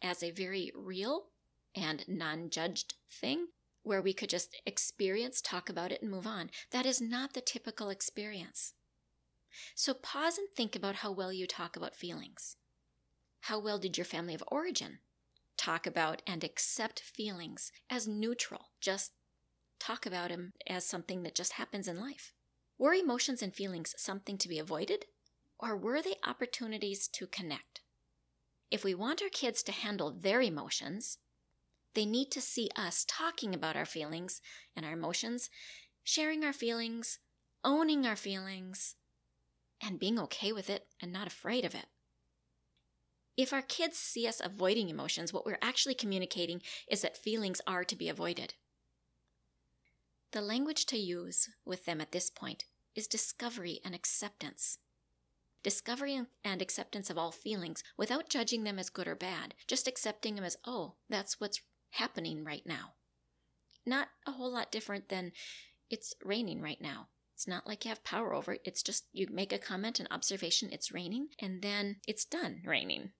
as 0.00 0.22
a 0.22 0.30
very 0.30 0.72
real 0.74 1.26
and 1.74 2.04
non 2.08 2.48
judged 2.48 2.94
thing 3.10 3.48
where 3.82 4.00
we 4.00 4.14
could 4.14 4.30
just 4.30 4.56
experience, 4.64 5.42
talk 5.42 5.68
about 5.68 5.92
it, 5.92 6.00
and 6.00 6.10
move 6.10 6.26
on. 6.26 6.50
That 6.70 6.86
is 6.86 7.00
not 7.00 7.34
the 7.34 7.40
typical 7.40 7.90
experience. 7.90 8.72
So 9.74 9.92
pause 9.92 10.38
and 10.38 10.48
think 10.48 10.74
about 10.74 10.96
how 10.96 11.12
well 11.12 11.32
you 11.32 11.46
talk 11.46 11.76
about 11.76 11.94
feelings. 11.94 12.56
How 13.42 13.58
well 13.58 13.78
did 13.78 13.98
your 13.98 14.06
family 14.06 14.34
of 14.34 14.42
origin 14.48 15.00
talk 15.56 15.86
about 15.86 16.22
and 16.26 16.44
accept 16.44 17.00
feelings 17.00 17.72
as 17.90 18.06
neutral. 18.06 18.70
Just 18.80 19.12
talk 19.78 20.06
about 20.06 20.30
them 20.30 20.52
as 20.66 20.84
something 20.84 21.22
that 21.22 21.34
just 21.34 21.52
happens 21.52 21.88
in 21.88 22.00
life. 22.00 22.32
Were 22.78 22.94
emotions 22.94 23.42
and 23.42 23.54
feelings 23.54 23.94
something 23.96 24.36
to 24.38 24.48
be 24.48 24.58
avoided, 24.58 25.06
or 25.58 25.76
were 25.76 26.02
they 26.02 26.16
opportunities 26.26 27.08
to 27.08 27.26
connect? 27.26 27.80
If 28.70 28.84
we 28.84 28.94
want 28.94 29.22
our 29.22 29.28
kids 29.28 29.62
to 29.64 29.72
handle 29.72 30.10
their 30.10 30.42
emotions, 30.42 31.18
they 31.94 32.04
need 32.04 32.30
to 32.32 32.40
see 32.40 32.68
us 32.76 33.06
talking 33.08 33.54
about 33.54 33.76
our 33.76 33.86
feelings 33.86 34.42
and 34.74 34.84
our 34.84 34.92
emotions, 34.92 35.48
sharing 36.04 36.44
our 36.44 36.52
feelings, 36.52 37.18
owning 37.64 38.06
our 38.06 38.16
feelings, 38.16 38.96
and 39.80 39.98
being 39.98 40.18
okay 40.18 40.52
with 40.52 40.68
it 40.68 40.86
and 41.00 41.12
not 41.12 41.26
afraid 41.26 41.64
of 41.64 41.74
it. 41.74 41.86
If 43.36 43.52
our 43.52 43.62
kids 43.62 43.98
see 43.98 44.26
us 44.26 44.40
avoiding 44.42 44.88
emotions, 44.88 45.32
what 45.32 45.44
we're 45.44 45.58
actually 45.60 45.94
communicating 45.94 46.62
is 46.88 47.02
that 47.02 47.18
feelings 47.18 47.60
are 47.66 47.84
to 47.84 47.96
be 47.96 48.08
avoided. 48.08 48.54
The 50.32 50.40
language 50.40 50.86
to 50.86 50.98
use 50.98 51.48
with 51.64 51.84
them 51.84 52.00
at 52.00 52.12
this 52.12 52.30
point 52.30 52.64
is 52.94 53.06
discovery 53.06 53.80
and 53.84 53.94
acceptance. 53.94 54.78
Discovery 55.62 56.20
and 56.44 56.62
acceptance 56.62 57.10
of 57.10 57.18
all 57.18 57.32
feelings 57.32 57.82
without 57.96 58.28
judging 58.28 58.64
them 58.64 58.78
as 58.78 58.90
good 58.90 59.08
or 59.08 59.14
bad, 59.14 59.54
just 59.66 59.88
accepting 59.88 60.34
them 60.34 60.44
as, 60.44 60.56
oh, 60.64 60.94
that's 61.08 61.40
what's 61.40 61.60
happening 61.90 62.44
right 62.44 62.64
now. 62.66 62.94
Not 63.84 64.08
a 64.26 64.32
whole 64.32 64.52
lot 64.52 64.72
different 64.72 65.08
than 65.08 65.32
it's 65.90 66.14
raining 66.22 66.60
right 66.60 66.80
now. 66.80 67.08
It's 67.34 67.46
not 67.46 67.66
like 67.66 67.84
you 67.84 67.90
have 67.90 68.02
power 68.02 68.34
over 68.34 68.54
it. 68.54 68.62
It's 68.64 68.82
just 68.82 69.04
you 69.12 69.26
make 69.30 69.52
a 69.52 69.58
comment, 69.58 70.00
an 70.00 70.08
observation, 70.10 70.70
it's 70.72 70.92
raining, 70.92 71.28
and 71.38 71.62
then 71.62 71.96
it's 72.08 72.24
done 72.24 72.62
raining. 72.64 73.10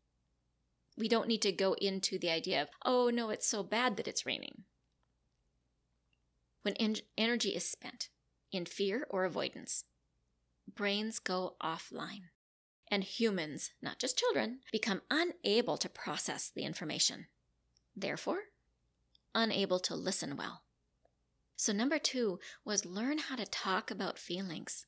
We 0.96 1.08
don't 1.08 1.28
need 1.28 1.42
to 1.42 1.52
go 1.52 1.75
into 1.75 2.18
the 2.18 2.30
idea 2.30 2.62
of, 2.62 2.68
oh 2.84 3.10
no, 3.10 3.30
it's 3.30 3.46
so 3.46 3.62
bad 3.62 3.96
that 3.96 4.08
it's 4.08 4.25
raining. 4.25 4.64
When 6.66 6.75
en- 6.78 6.96
energy 7.16 7.50
is 7.50 7.64
spent 7.64 8.08
in 8.50 8.66
fear 8.66 9.06
or 9.08 9.25
avoidance, 9.25 9.85
brains 10.66 11.20
go 11.20 11.54
offline. 11.62 12.30
And 12.88 13.04
humans, 13.04 13.70
not 13.80 14.00
just 14.00 14.18
children, 14.18 14.62
become 14.73 15.02
unable 15.08 15.76
to 15.76 15.88
process 15.88 16.50
the 16.52 16.64
information. 16.64 17.26
Therefore, 17.94 18.46
unable 19.32 19.78
to 19.78 19.94
listen 19.94 20.37
well. 20.37 20.64
So, 21.54 21.73
number 21.73 22.00
two 22.00 22.40
was 22.64 22.85
learn 22.85 23.18
how 23.18 23.37
to 23.37 23.46
talk 23.46 23.92
about 23.92 24.18
feelings 24.18 24.87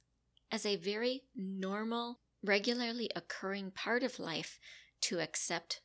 as 0.51 0.67
a 0.67 0.75
very 0.75 1.23
normal, 1.37 2.19
regularly 2.43 3.09
occurring 3.15 3.71
part 3.71 4.03
of 4.03 4.19
life 4.19 4.59
to 5.03 5.21
accept 5.21 5.81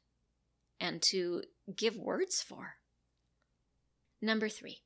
and 0.79 1.03
to 1.03 1.43
give 1.75 1.95
words 1.95 2.41
for. 2.41 2.77
Number 4.23 4.50
three, 4.50 4.81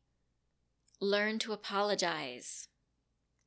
learn 0.99 1.39
to 1.39 1.53
apologize. 1.53 2.67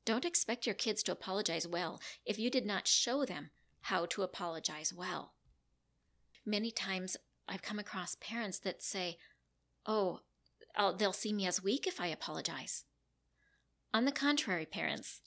Don't 0.04 0.24
expect 0.24 0.66
your 0.66 0.74
kids 0.74 1.02
to 1.04 1.12
apologize 1.12 1.66
well 1.66 2.00
if 2.24 2.38
you 2.38 2.50
did 2.50 2.66
not 2.66 2.88
show 2.88 3.24
them 3.24 3.50
how 3.82 4.06
to 4.06 4.22
apologize 4.22 4.92
well. 4.92 5.34
Many 6.46 6.70
times 6.70 7.16
I've 7.48 7.62
come 7.62 7.78
across 7.78 8.16
parents 8.20 8.58
that 8.60 8.82
say, 8.82 9.18
Oh, 9.86 10.20
I'll, 10.76 10.94
they'll 10.94 11.12
see 11.12 11.32
me 11.32 11.46
as 11.46 11.62
weak 11.62 11.86
if 11.86 12.00
I 12.00 12.08
apologize. 12.08 12.84
On 13.92 14.04
the 14.04 14.12
contrary, 14.12 14.66
parents, 14.66 15.20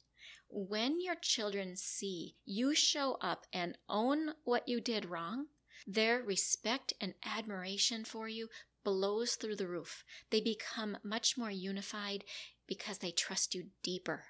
when 0.50 1.02
your 1.02 1.16
children 1.16 1.76
see 1.76 2.36
you 2.46 2.76
show 2.76 3.18
up 3.22 3.46
and 3.52 3.78
own 3.90 4.34
what 4.44 4.68
you 4.68 4.80
did 4.80 5.10
wrong, 5.10 5.48
their 5.86 6.22
respect 6.22 6.94
and 7.02 7.14
admiration 7.26 8.06
for 8.06 8.30
you 8.30 8.48
blows 8.84 9.36
through 9.36 9.56
the 9.56 9.68
roof. 9.68 10.04
They 10.30 10.42
become 10.42 10.98
much 11.04 11.38
more 11.38 11.52
unified 11.52 12.24
because 12.68 13.00
they 13.00 13.12
trust 13.12 13.56
you 13.56 13.68
deeper. 13.84 14.26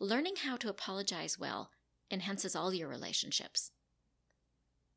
Learning 0.00 0.34
how 0.36 0.56
to 0.56 0.68
apologize 0.68 1.38
well 1.38 1.70
enhances 2.10 2.54
all 2.54 2.72
your 2.72 2.88
relationships 2.88 3.72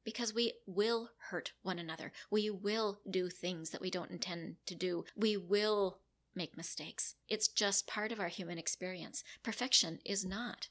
because 0.03 0.33
we 0.33 0.53
will 0.65 1.11
hurt 1.29 1.51
one 1.61 1.79
another. 1.79 2.11
We 2.31 2.49
will 2.49 2.99
do 3.09 3.29
things 3.29 3.69
that 3.69 3.81
we 3.81 3.91
don't 3.91 4.11
intend 4.11 4.55
to 4.65 4.75
do. 4.75 5.05
We 5.15 5.37
will 5.37 5.99
make 6.35 6.57
mistakes. 6.57 7.15
It's 7.27 7.47
just 7.47 7.87
part 7.87 8.11
of 8.11 8.19
our 8.19 8.27
human 8.27 8.57
experience. 8.57 9.23
Perfection 9.43 9.99
is 10.05 10.25
not. 10.25 10.69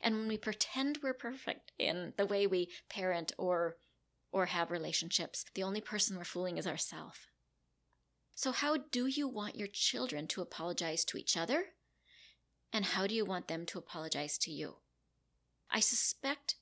And 0.00 0.16
when 0.16 0.28
we 0.28 0.36
pretend 0.36 0.98
we're 1.02 1.14
perfect 1.14 1.72
in 1.78 2.12
the 2.16 2.26
way 2.26 2.46
we 2.46 2.70
parent 2.88 3.32
or 3.38 3.76
or 4.32 4.46
have 4.46 4.70
relationships, 4.70 5.44
the 5.54 5.62
only 5.62 5.80
person 5.80 6.16
we're 6.16 6.24
fooling 6.24 6.56
is 6.56 6.66
ourselves. 6.66 7.18
So 8.34 8.50
how 8.50 8.78
do 8.90 9.06
you 9.06 9.28
want 9.28 9.56
your 9.56 9.68
children 9.68 10.26
to 10.28 10.40
apologize 10.40 11.04
to 11.04 11.18
each 11.18 11.36
other? 11.36 11.66
And 12.72 12.86
how 12.86 13.06
do 13.06 13.14
you 13.14 13.26
want 13.26 13.48
them 13.48 13.66
to 13.66 13.78
apologize 13.78 14.38
to 14.38 14.50
you? 14.50 14.76
I 15.70 15.80
suspect 15.80 16.56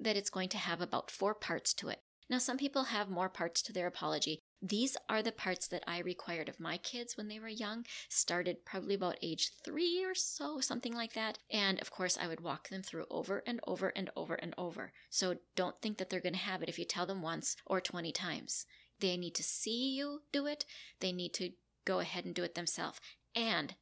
that 0.00 0.16
it's 0.16 0.30
going 0.30 0.48
to 0.50 0.58
have 0.58 0.80
about 0.80 1.10
four 1.10 1.34
parts 1.34 1.74
to 1.74 1.88
it. 1.90 2.00
Now, 2.30 2.38
some 2.38 2.56
people 2.56 2.84
have 2.84 3.10
more 3.10 3.28
parts 3.28 3.60
to 3.62 3.72
their 3.72 3.86
apology. 3.86 4.40
These 4.62 4.96
are 5.10 5.22
the 5.22 5.30
parts 5.30 5.68
that 5.68 5.84
I 5.86 5.98
required 5.98 6.48
of 6.48 6.58
my 6.58 6.78
kids 6.78 7.16
when 7.16 7.28
they 7.28 7.38
were 7.38 7.48
young, 7.48 7.84
started 8.08 8.64
probably 8.64 8.94
about 8.94 9.18
age 9.20 9.50
three 9.62 10.02
or 10.02 10.14
so, 10.14 10.58
something 10.60 10.94
like 10.94 11.12
that. 11.12 11.38
And 11.50 11.78
of 11.80 11.90
course, 11.90 12.16
I 12.18 12.26
would 12.26 12.40
walk 12.40 12.70
them 12.70 12.82
through 12.82 13.04
over 13.10 13.42
and 13.46 13.60
over 13.66 13.92
and 13.94 14.08
over 14.16 14.34
and 14.34 14.54
over. 14.56 14.92
So 15.10 15.36
don't 15.54 15.80
think 15.82 15.98
that 15.98 16.08
they're 16.08 16.20
going 16.20 16.32
to 16.32 16.38
have 16.38 16.62
it 16.62 16.70
if 16.70 16.78
you 16.78 16.86
tell 16.86 17.04
them 17.04 17.20
once 17.20 17.56
or 17.66 17.80
20 17.80 18.10
times. 18.12 18.64
They 19.00 19.18
need 19.18 19.34
to 19.34 19.42
see 19.42 19.94
you 19.94 20.22
do 20.32 20.46
it, 20.46 20.64
they 21.00 21.12
need 21.12 21.34
to 21.34 21.50
go 21.84 21.98
ahead 21.98 22.24
and 22.24 22.34
do 22.34 22.42
it 22.42 22.54
themselves. 22.54 23.00
And 23.36 23.74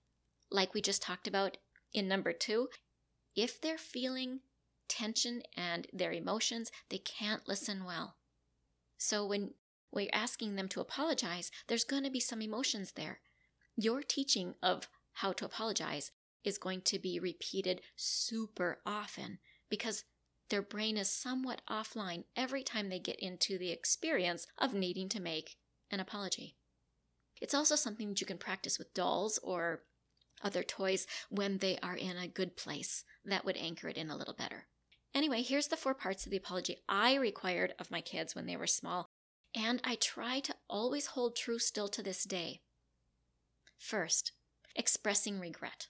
like 0.51 0.75
we 0.75 0.81
just 0.81 1.03
talked 1.03 1.29
about 1.29 1.59
in 1.95 2.09
number 2.09 2.33
two, 2.33 2.69
if 3.37 3.61
they're 3.61 3.79
feeling 3.79 4.41
tension 4.89 5.43
and 5.57 5.87
their 5.93 6.13
emotions, 6.13 6.73
they 6.91 6.99
can't 6.99 7.47
listen 7.47 7.85
well. 7.85 8.17
So 9.05 9.27
when 9.27 9.55
we're 9.91 10.09
asking 10.13 10.55
them 10.55 10.69
to 10.69 10.81
apologize, 10.81 11.51
there's 11.67 11.83
going 11.83 12.05
to 12.05 12.11
be 12.11 12.21
some 12.21 12.41
emotions 12.41 12.93
there. 12.93 13.19
Your 13.75 14.01
teaching 14.01 14.55
of 14.63 14.89
how 15.15 15.33
to 15.33 15.45
apologize 15.45 16.13
is 16.45 16.57
going 16.57 16.83
to 16.83 17.01
be 17.01 17.19
repeated 17.19 17.81
super 17.97 18.79
often 18.87 19.41
because 19.69 20.05
their 20.51 20.63
brain 20.63 20.97
is 20.97 21.11
somewhat 21.11 21.63
offline 21.69 22.25
every 22.37 22.63
time 22.63 22.91
they 22.91 23.01
get 23.01 23.19
into 23.19 23.59
the 23.59 23.73
experience 23.73 24.47
of 24.57 24.73
needing 24.73 25.09
to 25.09 25.21
make 25.21 25.57
an 25.91 25.99
apology. 25.99 26.55
It's 27.41 27.55
also 27.55 27.75
something 27.75 28.11
that 28.11 28.21
you 28.21 28.27
can 28.27 28.39
practice 28.39 28.79
with 28.79 28.95
dolls 28.95 29.41
or 29.43 29.83
other 30.45 30.63
toys 30.63 31.09
when 31.29 31.59
they 31.59 31.77
are 31.83 31.97
in 31.97 32.17
a 32.19 32.29
good 32.29 32.57
place. 32.57 33.03
That 33.25 33.45
would 33.45 33.57
anchor 33.57 33.89
it 33.89 33.97
in 33.97 34.11
a 34.11 34.17
little 34.17 34.35
better. 34.35 34.69
Anyway, 35.15 35.43
here's 35.43 35.69
the 35.69 35.77
four 35.77 35.95
parts 35.95 36.25
of 36.25 36.31
the 36.31 36.39
apology 36.39 36.79
I 36.89 37.15
required 37.15 37.75
of 37.79 37.91
my 37.91 38.01
kids 38.01 38.35
when 38.35 38.47
they 38.47 38.57
were 38.57 38.67
small, 38.67 39.09
and 39.55 39.81
I 39.85 39.97
try 39.97 40.41
to 40.41 40.55
always 40.69 41.07
hold 41.07 41.37
true 41.37 41.59
still 41.59 41.89
to 41.89 42.03
this 42.03 42.25
day. 42.25 42.61
First, 43.79 44.33
expressing 44.75 45.39
regret. 45.39 45.89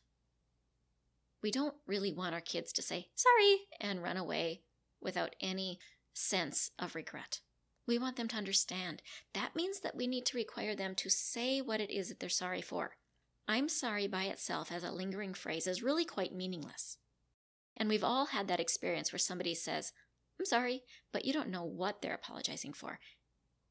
We 1.42 1.50
don't 1.50 1.74
really 1.86 2.12
want 2.12 2.34
our 2.34 2.40
kids 2.40 2.72
to 2.74 2.82
say, 2.82 3.08
sorry, 3.14 3.62
and 3.80 4.02
run 4.02 4.16
away 4.16 4.62
without 5.00 5.36
any 5.40 5.78
sense 6.14 6.70
of 6.78 6.94
regret. 6.94 7.40
We 7.86 7.98
want 7.98 8.16
them 8.16 8.28
to 8.28 8.36
understand. 8.36 9.02
That 9.34 9.56
means 9.56 9.80
that 9.80 9.96
we 9.96 10.06
need 10.06 10.24
to 10.26 10.36
require 10.36 10.76
them 10.76 10.94
to 10.96 11.10
say 11.10 11.60
what 11.60 11.80
it 11.80 11.90
is 11.90 12.08
that 12.08 12.20
they're 12.20 12.28
sorry 12.28 12.62
for. 12.62 12.96
I'm 13.48 13.68
sorry 13.68 14.06
by 14.06 14.24
itself 14.24 14.70
as 14.70 14.84
a 14.84 14.92
lingering 14.92 15.34
phrase 15.34 15.66
is 15.66 15.82
really 15.82 16.04
quite 16.04 16.32
meaningless. 16.32 16.98
And 17.76 17.88
we've 17.88 18.04
all 18.04 18.26
had 18.26 18.48
that 18.48 18.60
experience 18.60 19.12
where 19.12 19.18
somebody 19.18 19.54
says, 19.54 19.92
I'm 20.38 20.46
sorry, 20.46 20.82
but 21.12 21.24
you 21.24 21.32
don't 21.32 21.50
know 21.50 21.64
what 21.64 22.02
they're 22.02 22.14
apologizing 22.14 22.72
for. 22.72 22.98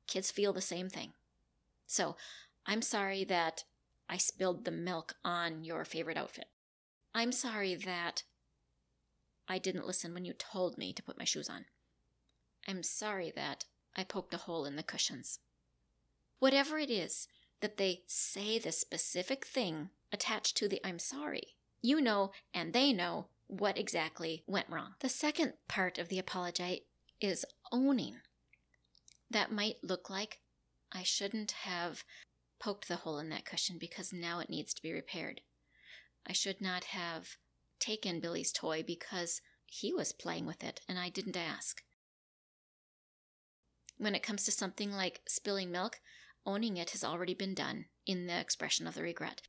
Kids 0.07 0.31
feel 0.31 0.53
the 0.53 0.61
same 0.61 0.89
thing. 0.89 1.13
So, 1.87 2.15
I'm 2.65 2.81
sorry 2.81 3.23
that 3.25 3.63
I 4.07 4.17
spilled 4.17 4.65
the 4.65 4.71
milk 4.71 5.15
on 5.23 5.63
your 5.63 5.83
favorite 5.85 6.17
outfit. 6.17 6.45
I'm 7.13 7.31
sorry 7.31 7.75
that 7.75 8.23
I 9.47 9.57
didn't 9.57 9.87
listen 9.87 10.13
when 10.13 10.25
you 10.25 10.33
told 10.33 10.77
me 10.77 10.93
to 10.93 11.03
put 11.03 11.17
my 11.17 11.25
shoes 11.25 11.49
on. 11.49 11.65
I'm 12.67 12.83
sorry 12.83 13.31
that 13.35 13.65
I 13.95 14.03
poked 14.03 14.33
a 14.33 14.37
hole 14.37 14.65
in 14.65 14.75
the 14.75 14.83
cushions. 14.83 15.39
Whatever 16.39 16.77
it 16.77 16.89
is 16.89 17.27
that 17.59 17.77
they 17.77 18.03
say 18.07 18.59
the 18.59 18.71
specific 18.71 19.45
thing 19.45 19.89
attached 20.11 20.55
to 20.57 20.67
the 20.67 20.79
I'm 20.85 20.99
sorry, 20.99 21.55
you 21.81 21.99
know 21.99 22.31
and 22.53 22.73
they 22.73 22.93
know 22.93 23.27
what 23.51 23.77
exactly 23.77 24.43
went 24.47 24.69
wrong. 24.69 24.95
The 25.01 25.09
second 25.09 25.53
part 25.67 25.97
of 25.97 26.07
the 26.07 26.19
apology 26.19 26.85
is 27.19 27.45
owning. 27.71 28.21
That 29.29 29.51
might 29.51 29.75
look 29.83 30.09
like 30.09 30.39
I 30.93 31.03
shouldn't 31.03 31.51
have 31.51 32.03
poked 32.61 32.87
the 32.87 32.97
hole 32.97 33.19
in 33.19 33.29
that 33.29 33.45
cushion 33.45 33.77
because 33.77 34.13
now 34.13 34.39
it 34.39 34.49
needs 34.49 34.73
to 34.73 34.81
be 34.81 34.93
repaired. 34.93 35.41
I 36.25 36.31
should 36.31 36.61
not 36.61 36.85
have 36.85 37.35
taken 37.79 38.21
Billy's 38.21 38.53
toy 38.53 38.83
because 38.85 39.41
he 39.65 39.91
was 39.91 40.13
playing 40.13 40.45
with 40.45 40.63
it 40.63 40.79
and 40.87 40.97
I 40.97 41.09
didn't 41.09 41.37
ask. 41.37 41.81
When 43.97 44.15
it 44.15 44.23
comes 44.23 44.45
to 44.45 44.51
something 44.51 44.93
like 44.93 45.21
spilling 45.27 45.71
milk, 45.71 45.99
owning 46.45 46.77
it 46.77 46.91
has 46.91 47.03
already 47.03 47.33
been 47.33 47.53
done 47.53 47.85
in 48.05 48.27
the 48.27 48.39
expression 48.39 48.87
of 48.87 48.95
the 48.95 49.03
regret. 49.03 49.41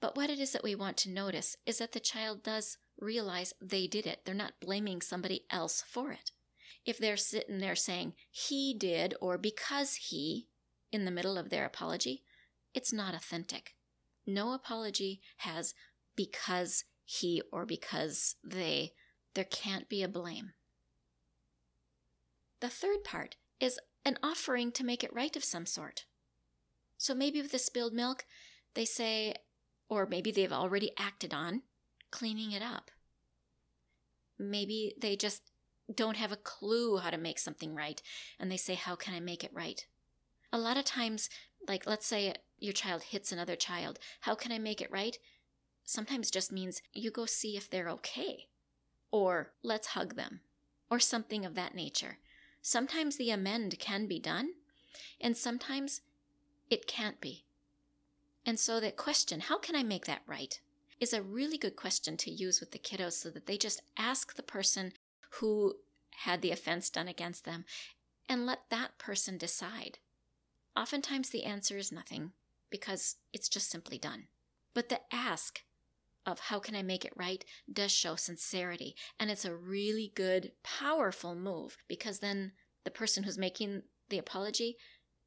But 0.00 0.14
what 0.14 0.28
it 0.28 0.38
is 0.38 0.52
that 0.52 0.62
we 0.62 0.74
want 0.74 0.98
to 0.98 1.10
notice 1.10 1.56
is 1.64 1.78
that 1.78 1.92
the 1.92 2.00
child 2.00 2.42
does 2.42 2.76
realize 2.98 3.52
they 3.60 3.86
did 3.86 4.06
it. 4.06 4.20
They're 4.24 4.34
not 4.34 4.60
blaming 4.60 5.00
somebody 5.00 5.44
else 5.50 5.82
for 5.86 6.12
it. 6.12 6.32
If 6.84 6.98
they're 6.98 7.16
sitting 7.16 7.58
there 7.58 7.74
saying, 7.74 8.14
he 8.30 8.74
did, 8.74 9.14
or 9.20 9.38
because 9.38 9.94
he, 9.94 10.48
in 10.92 11.04
the 11.04 11.10
middle 11.10 11.36
of 11.36 11.50
their 11.50 11.64
apology, 11.64 12.22
it's 12.74 12.92
not 12.92 13.14
authentic. 13.14 13.74
No 14.26 14.52
apology 14.52 15.20
has 15.38 15.74
because 16.14 16.84
he 17.04 17.42
or 17.52 17.66
because 17.66 18.36
they. 18.44 18.92
There 19.34 19.44
can't 19.44 19.88
be 19.88 20.02
a 20.02 20.08
blame. 20.08 20.52
The 22.60 22.68
third 22.70 23.04
part 23.04 23.36
is 23.60 23.78
an 24.04 24.16
offering 24.22 24.72
to 24.72 24.84
make 24.84 25.04
it 25.04 25.12
right 25.12 25.36
of 25.36 25.44
some 25.44 25.66
sort. 25.66 26.06
So 26.96 27.14
maybe 27.14 27.42
with 27.42 27.52
the 27.52 27.58
spilled 27.58 27.92
milk, 27.92 28.24
they 28.74 28.86
say, 28.86 29.34
or 29.88 30.06
maybe 30.06 30.30
they've 30.30 30.52
already 30.52 30.92
acted 30.98 31.34
on 31.34 31.62
cleaning 32.10 32.52
it 32.52 32.62
up. 32.62 32.90
Maybe 34.38 34.94
they 35.00 35.16
just 35.16 35.42
don't 35.92 36.16
have 36.16 36.32
a 36.32 36.36
clue 36.36 36.98
how 36.98 37.10
to 37.10 37.18
make 37.18 37.38
something 37.38 37.74
right 37.74 38.02
and 38.38 38.50
they 38.50 38.56
say, 38.56 38.74
How 38.74 38.96
can 38.96 39.14
I 39.14 39.20
make 39.20 39.44
it 39.44 39.52
right? 39.54 39.86
A 40.52 40.58
lot 40.58 40.76
of 40.76 40.84
times, 40.84 41.28
like 41.68 41.86
let's 41.86 42.06
say 42.06 42.34
your 42.58 42.72
child 42.72 43.02
hits 43.02 43.32
another 43.32 43.56
child, 43.56 43.98
how 44.20 44.34
can 44.34 44.52
I 44.52 44.58
make 44.58 44.80
it 44.80 44.90
right? 44.90 45.18
Sometimes 45.84 46.30
just 46.30 46.50
means 46.52 46.82
you 46.92 47.10
go 47.10 47.26
see 47.26 47.56
if 47.56 47.70
they're 47.70 47.88
okay, 47.90 48.48
or 49.10 49.52
let's 49.62 49.88
hug 49.88 50.16
them, 50.16 50.40
or 50.90 50.98
something 50.98 51.44
of 51.44 51.54
that 51.54 51.74
nature. 51.74 52.18
Sometimes 52.60 53.16
the 53.16 53.30
amend 53.30 53.78
can 53.78 54.06
be 54.06 54.18
done, 54.18 54.50
and 55.20 55.36
sometimes 55.36 56.00
it 56.70 56.86
can't 56.86 57.20
be. 57.20 57.44
And 58.44 58.58
so 58.58 58.80
that 58.80 58.96
question, 58.96 59.40
how 59.40 59.58
can 59.58 59.76
I 59.76 59.82
make 59.82 60.06
that 60.06 60.22
right, 60.26 60.60
is 61.00 61.12
a 61.12 61.22
really 61.22 61.58
good 61.58 61.76
question 61.76 62.16
to 62.16 62.30
use 62.30 62.60
with 62.60 62.72
the 62.72 62.78
kiddos 62.78 63.12
so 63.12 63.30
that 63.30 63.46
they 63.46 63.56
just 63.56 63.82
ask 63.96 64.34
the 64.34 64.42
person 64.42 64.92
who 65.34 65.74
had 66.10 66.40
the 66.40 66.50
offense 66.50 66.88
done 66.88 67.08
against 67.08 67.44
them 67.44 67.64
and 68.28 68.46
let 68.46 68.70
that 68.70 68.98
person 68.98 69.36
decide. 69.36 69.98
Oftentimes 70.74 71.30
the 71.30 71.44
answer 71.44 71.76
is 71.76 71.92
nothing 71.92 72.32
because 72.70 73.16
it's 73.32 73.48
just 73.48 73.70
simply 73.70 73.98
done. 73.98 74.24
But 74.74 74.88
the 74.88 75.00
ask 75.12 75.62
of 76.26 76.40
how 76.40 76.58
can 76.58 76.74
I 76.74 76.82
make 76.82 77.04
it 77.04 77.12
right 77.16 77.44
does 77.72 77.92
show 77.92 78.16
sincerity. 78.16 78.96
And 79.18 79.30
it's 79.30 79.44
a 79.44 79.54
really 79.54 80.12
good, 80.14 80.52
powerful 80.64 81.34
move 81.34 81.76
because 81.88 82.18
then 82.18 82.52
the 82.84 82.90
person 82.90 83.22
who's 83.22 83.38
making 83.38 83.82
the 84.08 84.18
apology 84.18 84.76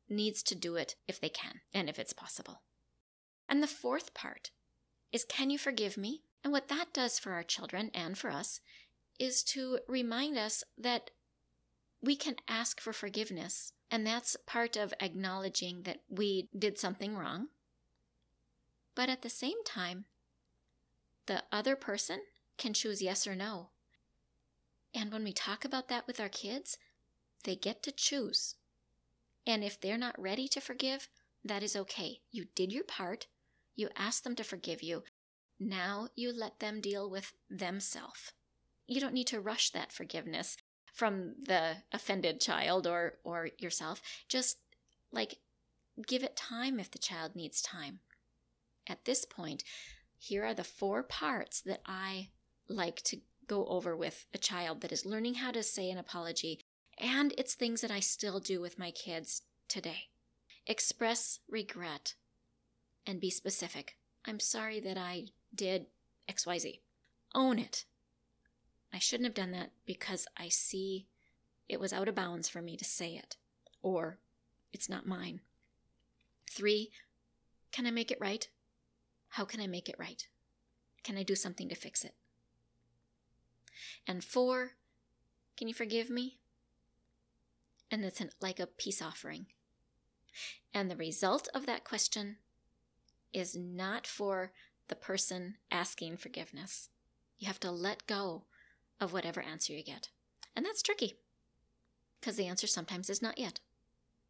needs 0.10 0.44
to 0.44 0.56
do 0.56 0.76
it 0.76 0.96
if 1.08 1.22
they 1.22 1.30
can 1.30 1.62
and 1.74 1.90
if 1.90 1.98
it's 1.98 2.14
possible. 2.14 2.62
And 3.48 3.64
the 3.64 3.68
fourth 3.68 4.14
part 4.14 4.52
is 5.12 5.24
can 5.24 5.50
you 5.50 5.58
forgive 5.58 5.98
me? 5.98 6.22
And 6.44 6.54
what 6.54 6.68
that 6.70 6.94
does 6.94 7.20
for 7.20 7.34
our 7.34 7.44
children 7.44 7.92
and 7.94 8.18
for 8.18 8.30
us 8.30 8.62
is 9.20 9.44
to 9.44 9.80
remind 9.88 10.38
us 10.38 10.64
that 10.78 11.12
we 12.02 12.16
can 12.16 12.36
ask 12.48 12.80
for 12.80 12.94
forgiveness. 12.94 13.74
And 13.92 14.06
that's 14.06 14.38
part 14.46 14.78
of 14.78 14.94
acknowledging 15.02 15.84
that 15.84 16.02
we 16.10 16.48
did 16.58 16.78
something 16.78 17.16
wrong. 17.16 17.48
But 18.96 19.10
at 19.10 19.22
the 19.22 19.30
same 19.30 19.64
time, 19.66 20.06
the 21.26 21.44
other 21.52 21.76
person 21.76 22.22
can 22.58 22.74
choose 22.74 23.02
yes 23.02 23.28
or 23.28 23.36
no. 23.36 23.70
And 24.94 25.12
when 25.12 25.24
we 25.24 25.34
talk 25.34 25.66
about 25.66 25.88
that 25.90 26.08
with 26.08 26.20
our 26.20 26.30
kids, 26.30 26.78
they 27.44 27.56
get 27.56 27.84
to 27.84 27.92
choose. 27.92 28.56
And 29.46 29.64
if 29.64 29.80
they're 29.80 29.98
not 29.98 30.20
ready 30.20 30.48
to 30.50 30.62
forgive, 30.62 31.08
that 31.44 31.64
is 31.64 31.76
okay. 31.76 32.20
You 32.32 32.46
did 32.56 32.72
your 32.72 32.84
part. 32.84 33.28
You 33.76 33.90
asked 33.96 34.24
them 34.24 34.36
to 34.36 34.44
forgive 34.44 34.84
you. 34.84 35.04
Now 35.60 36.08
you 36.16 36.32
let 36.32 36.60
them 36.60 36.82
deal 36.82 37.10
with 37.10 37.34
themselves. 37.50 38.32
You 38.88 39.02
don't 39.02 39.14
need 39.14 39.28
to 39.28 39.42
rush 39.42 39.72
that 39.72 39.92
forgiveness 39.92 40.58
from 40.94 41.36
the 41.44 41.78
offended 41.92 42.40
child 42.40 42.88
or 42.88 43.20
or 43.24 43.50
yourself. 43.58 44.02
Just 44.28 44.58
like 45.12 45.40
give 46.08 46.24
it 46.24 46.36
time 46.36 46.80
if 46.80 46.90
the 46.92 46.98
child 46.98 47.36
needs 47.36 47.62
time. 47.62 48.00
At 48.88 49.06
this 49.06 49.26
point, 49.26 49.64
here 50.18 50.46
are 50.46 50.54
the 50.54 50.64
four 50.64 51.04
parts 51.04 51.62
that 51.62 51.82
I 51.86 52.30
like 52.68 53.02
to 53.04 53.18
go 53.48 53.66
over 53.66 53.96
with 53.96 54.26
a 54.34 54.38
child 54.38 54.82
that 54.82 54.92
is 54.92 55.06
learning 55.06 55.36
how 55.36 55.52
to 55.52 55.64
say 55.64 55.90
an 55.90 55.98
apology 55.98 56.62
and 56.98 57.34
it's 57.38 57.56
things 57.56 57.82
that 57.82 57.92
I 57.92 58.00
still 58.00 58.40
do 58.40 58.60
with 58.60 58.78
my 58.78 58.92
kids 58.92 59.44
today. 59.68 60.10
Express 60.68 61.40
regret 61.50 62.16
and 63.08 63.20
be 63.22 63.30
specific. 63.30 63.96
I'm 64.26 64.40
sorry 64.40 64.80
that 64.82 64.98
I 64.98 65.28
did 65.54 65.88
XYZ. 66.30 66.80
Own 67.36 67.60
it. 67.60 67.86
I 68.94 69.00
shouldn't 69.00 69.28
have 69.28 69.34
done 69.36 69.52
that 69.52 69.72
because 69.86 70.28
I 70.38 70.50
see 70.50 71.08
it 71.68 71.80
was 71.80 71.94
out 71.94 72.08
of 72.08 72.16
bounds 72.16 72.50
for 72.50 72.62
me 72.62 72.76
to 72.78 72.86
say 72.86 73.16
it, 73.16 73.38
or 73.82 74.18
it's 74.74 74.90
not 74.90 75.06
mine. 75.06 75.42
Three, 76.50 76.92
can 77.72 77.86
I 77.86 77.92
make 77.92 78.10
it 78.10 78.20
right? 78.20 78.48
How 79.30 79.46
can 79.46 79.62
I 79.62 79.68
make 79.68 79.90
it 79.90 80.00
right? 80.00 80.28
Can 81.04 81.18
I 81.18 81.24
do 81.24 81.36
something 81.36 81.70
to 81.70 81.76
fix 81.76 82.04
it? 82.04 82.16
And 84.08 84.24
four, 84.24 84.72
can 85.56 85.68
you 85.68 85.74
forgive 85.74 86.10
me? 86.10 86.40
and 87.92 88.04
it's 88.04 88.22
an, 88.22 88.30
like 88.42 88.60
a 88.60 88.68
peace 88.68 89.02
offering. 89.02 89.48
And 90.74 90.90
the 90.90 90.96
result 90.96 91.48
of 91.54 91.66
that 91.66 91.84
question 91.84 92.38
is 93.34 93.56
not 93.56 94.06
for 94.06 94.52
the 94.90 94.96
person 94.96 95.56
asking 95.72 96.18
forgiveness. 96.18 96.90
You 97.38 97.48
have 97.48 97.60
to 97.62 97.72
let 97.72 98.06
go 98.06 98.44
of 99.00 99.14
whatever 99.14 99.42
answer 99.42 99.74
you 99.74 99.84
get. 99.84 100.10
And 100.56 100.66
that's 100.66 100.82
tricky 100.82 101.16
because 102.20 102.36
the 102.36 102.48
answer 102.48 102.68
sometimes 102.68 103.10
is 103.10 103.22
not 103.22 103.38
yet. 103.38 103.60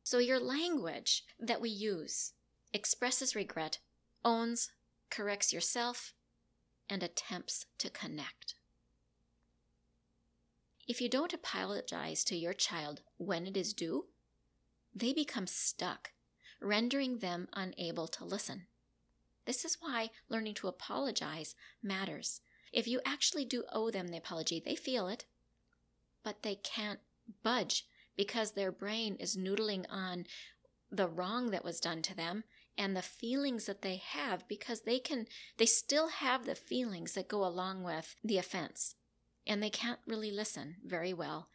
So, 0.04 0.20
your 0.20 0.40
language 0.40 1.24
that 1.40 1.62
we 1.62 1.70
use 1.70 2.34
expresses 2.74 3.36
regret, 3.36 3.80
owns, 4.24 4.72
corrects 5.10 5.52
yourself, 5.52 6.14
and 6.90 7.04
attempts 7.04 7.66
to 7.80 7.90
connect. 7.90 8.56
If 10.88 11.02
you 11.02 11.10
don't 11.10 11.34
apologize 11.34 12.24
to 12.26 12.36
your 12.36 12.54
child 12.54 13.02
when 13.18 13.46
it 13.46 13.56
is 13.56 13.74
due, 13.74 14.06
they 14.96 15.14
become 15.14 15.46
stuck, 15.46 16.14
rendering 16.60 17.20
them 17.20 17.48
unable 17.54 18.08
to 18.08 18.26
listen. 18.26 18.66
This 19.50 19.66
is 19.66 19.78
why 19.82 20.12
learning 20.30 20.54
to 20.56 20.68
apologize 20.68 21.56
matters. 21.82 22.42
If 22.72 22.88
you 22.88 23.02
actually 23.04 23.46
do 23.46 23.64
owe 23.74 23.90
them 23.90 24.10
the 24.10 24.18
apology, 24.18 24.62
they 24.64 24.76
feel 24.76 25.08
it, 25.08 25.26
but 26.22 26.44
they 26.44 26.54
can't 26.54 27.00
budge 27.42 27.88
because 28.16 28.52
their 28.52 28.72
brain 28.72 29.16
is 29.16 29.36
noodling 29.36 29.88
on 29.90 30.28
the 30.92 31.08
wrong 31.08 31.50
that 31.50 31.66
was 31.66 31.80
done 31.80 32.04
to 32.04 32.16
them 32.16 32.44
and 32.78 32.96
the 32.96 33.02
feelings 33.02 33.66
that 33.66 33.82
they 33.82 33.96
have 33.96 34.48
because 34.48 34.82
they 34.82 35.00
can 35.00 35.26
they 35.58 35.66
still 35.66 36.10
have 36.10 36.46
the 36.46 36.54
feelings 36.54 37.14
that 37.14 37.28
go 37.28 37.44
along 37.44 37.82
with 37.82 38.18
the 38.24 38.38
offense 38.38 38.94
and 39.48 39.64
they 39.64 39.72
can't 39.72 40.00
really 40.06 40.30
listen 40.30 40.76
very 40.86 41.12
well 41.12 41.50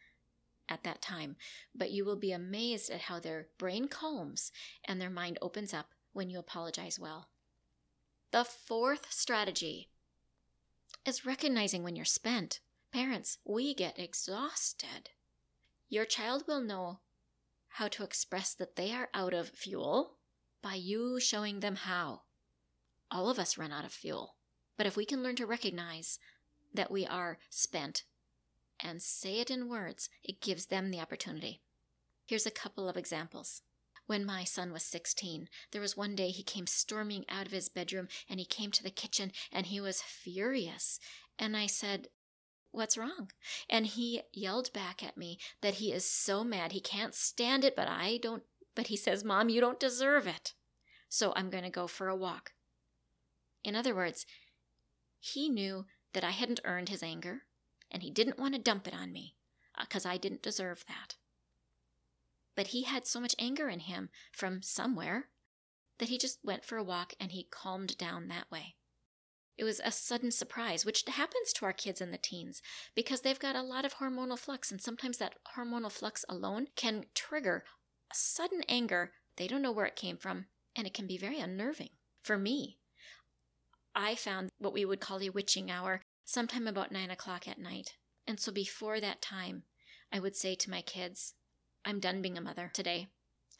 at 0.67 0.83
that 0.83 1.01
time. 1.01 1.37
But 1.73 1.91
you 1.91 2.03
will 2.03 2.17
be 2.17 2.33
amazed 2.33 2.89
at 2.89 3.03
how 3.03 3.21
their 3.21 3.47
brain 3.57 3.87
calms 3.87 4.51
and 4.83 4.99
their 4.99 5.09
mind 5.09 5.37
opens 5.41 5.73
up 5.73 5.91
when 6.11 6.29
you 6.29 6.39
apologize 6.39 6.99
well. 6.99 7.29
The 8.35 8.43
fourth 8.43 9.13
strategy 9.13 9.87
is 11.05 11.25
recognizing 11.25 11.83
when 11.83 11.95
you're 11.95 12.03
spent. 12.03 12.59
Parents, 12.91 13.37
we 13.45 13.73
get 13.73 13.97
exhausted. 13.97 15.11
Your 15.87 16.03
child 16.03 16.43
will 16.45 16.59
know 16.59 16.99
how 17.69 17.87
to 17.87 18.03
express 18.03 18.53
that 18.55 18.75
they 18.75 18.91
are 18.91 19.07
out 19.13 19.33
of 19.33 19.47
fuel 19.47 20.17
by 20.61 20.73
you 20.73 21.17
showing 21.17 21.61
them 21.61 21.77
how. 21.77 22.23
All 23.09 23.29
of 23.29 23.39
us 23.39 23.57
run 23.57 23.71
out 23.71 23.85
of 23.85 23.93
fuel. 23.93 24.35
But 24.75 24.85
if 24.85 24.97
we 24.97 25.05
can 25.05 25.23
learn 25.23 25.37
to 25.37 25.45
recognize 25.45 26.19
that 26.73 26.91
we 26.91 27.05
are 27.05 27.37
spent 27.49 28.03
and 28.81 29.01
say 29.01 29.39
it 29.39 29.49
in 29.49 29.69
words, 29.69 30.09
it 30.25 30.41
gives 30.41 30.65
them 30.65 30.91
the 30.91 30.99
opportunity. 30.99 31.61
Here's 32.25 32.45
a 32.45 32.51
couple 32.51 32.89
of 32.89 32.97
examples. 32.97 33.61
When 34.07 34.25
my 34.25 34.43
son 34.43 34.71
was 34.71 34.83
16, 34.83 35.49
there 35.71 35.81
was 35.81 35.97
one 35.97 36.15
day 36.15 36.29
he 36.29 36.43
came 36.43 36.67
storming 36.67 37.25
out 37.27 37.47
of 37.47 37.51
his 37.51 37.69
bedroom 37.69 38.07
and 38.29 38.39
he 38.39 38.45
came 38.45 38.71
to 38.71 38.83
the 38.83 38.91
kitchen 38.91 39.31
and 39.51 39.65
he 39.65 39.81
was 39.81 40.01
furious. 40.01 40.99
And 41.39 41.57
I 41.57 41.65
said, 41.65 42.09
What's 42.71 42.97
wrong? 42.97 43.31
And 43.69 43.85
he 43.85 44.21
yelled 44.33 44.73
back 44.73 45.01
at 45.01 45.15
me 45.15 45.39
that 45.61 45.75
he 45.75 45.93
is 45.93 46.03
so 46.09 46.43
mad 46.43 46.73
he 46.73 46.81
can't 46.81 47.15
stand 47.15 47.63
it, 47.63 47.73
but 47.73 47.87
I 47.87 48.19
don't. 48.21 48.43
But 48.75 48.87
he 48.87 48.97
says, 48.97 49.23
Mom, 49.23 49.47
you 49.47 49.61
don't 49.61 49.79
deserve 49.79 50.27
it. 50.27 50.53
So 51.07 51.31
I'm 51.35 51.49
going 51.49 51.63
to 51.63 51.69
go 51.69 51.87
for 51.87 52.09
a 52.09 52.15
walk. 52.15 52.51
In 53.63 53.75
other 53.75 53.95
words, 53.95 54.25
he 55.19 55.47
knew 55.47 55.85
that 56.13 56.25
I 56.25 56.31
hadn't 56.31 56.59
earned 56.65 56.89
his 56.89 57.01
anger, 57.01 57.43
and 57.89 58.03
he 58.03 58.11
didn't 58.11 58.37
want 58.37 58.53
to 58.53 58.61
dump 58.61 58.87
it 58.87 58.93
on 58.93 59.13
me, 59.13 59.35
because 59.79 60.05
uh, 60.05 60.09
I 60.09 60.17
didn't 60.17 60.43
deserve 60.43 60.83
that. 60.89 61.15
But 62.55 62.67
he 62.67 62.83
had 62.83 63.05
so 63.05 63.19
much 63.19 63.35
anger 63.37 63.69
in 63.69 63.79
him 63.79 64.09
from 64.31 64.61
somewhere 64.61 65.29
that 65.99 66.09
he 66.09 66.17
just 66.17 66.39
went 66.43 66.65
for 66.65 66.77
a 66.77 66.83
walk 66.83 67.13
and 67.19 67.31
he 67.31 67.47
calmed 67.49 67.97
down 67.97 68.27
that 68.27 68.49
way. 68.51 68.75
It 69.57 69.63
was 69.63 69.79
a 69.83 69.91
sudden 69.91 70.31
surprise, 70.31 70.85
which 70.85 71.03
happens 71.07 71.53
to 71.53 71.65
our 71.65 71.73
kids 71.73 72.01
and 72.01 72.13
the 72.13 72.17
teens 72.17 72.61
because 72.93 73.21
they've 73.21 73.39
got 73.39 73.55
a 73.55 73.61
lot 73.61 73.85
of 73.85 73.95
hormonal 73.95 74.37
flux, 74.37 74.69
and 74.69 74.81
sometimes 74.81 75.17
that 75.17 75.35
hormonal 75.55 75.91
flux 75.91 76.25
alone 76.27 76.67
can 76.75 77.05
trigger 77.13 77.63
a 78.11 78.15
sudden 78.15 78.63
anger. 78.67 79.13
They 79.37 79.47
don't 79.47 79.61
know 79.61 79.71
where 79.71 79.85
it 79.85 79.95
came 79.95 80.17
from, 80.17 80.47
and 80.75 80.85
it 80.85 80.93
can 80.93 81.07
be 81.07 81.17
very 81.17 81.39
unnerving. 81.39 81.91
For 82.21 82.37
me, 82.37 82.79
I 83.95 84.15
found 84.15 84.49
what 84.57 84.73
we 84.73 84.83
would 84.83 84.99
call 84.99 85.21
a 85.21 85.29
witching 85.29 85.71
hour 85.71 86.01
sometime 86.25 86.67
about 86.67 86.91
nine 86.91 87.09
o'clock 87.09 87.47
at 87.47 87.59
night. 87.59 87.91
And 88.27 88.39
so 88.39 88.51
before 88.51 88.99
that 88.99 89.21
time, 89.21 89.63
I 90.11 90.19
would 90.19 90.35
say 90.35 90.55
to 90.55 90.69
my 90.69 90.81
kids, 90.81 91.33
I'm 91.85 91.99
done 91.99 92.21
being 92.21 92.37
a 92.37 92.41
mother 92.41 92.71
today. 92.73 93.07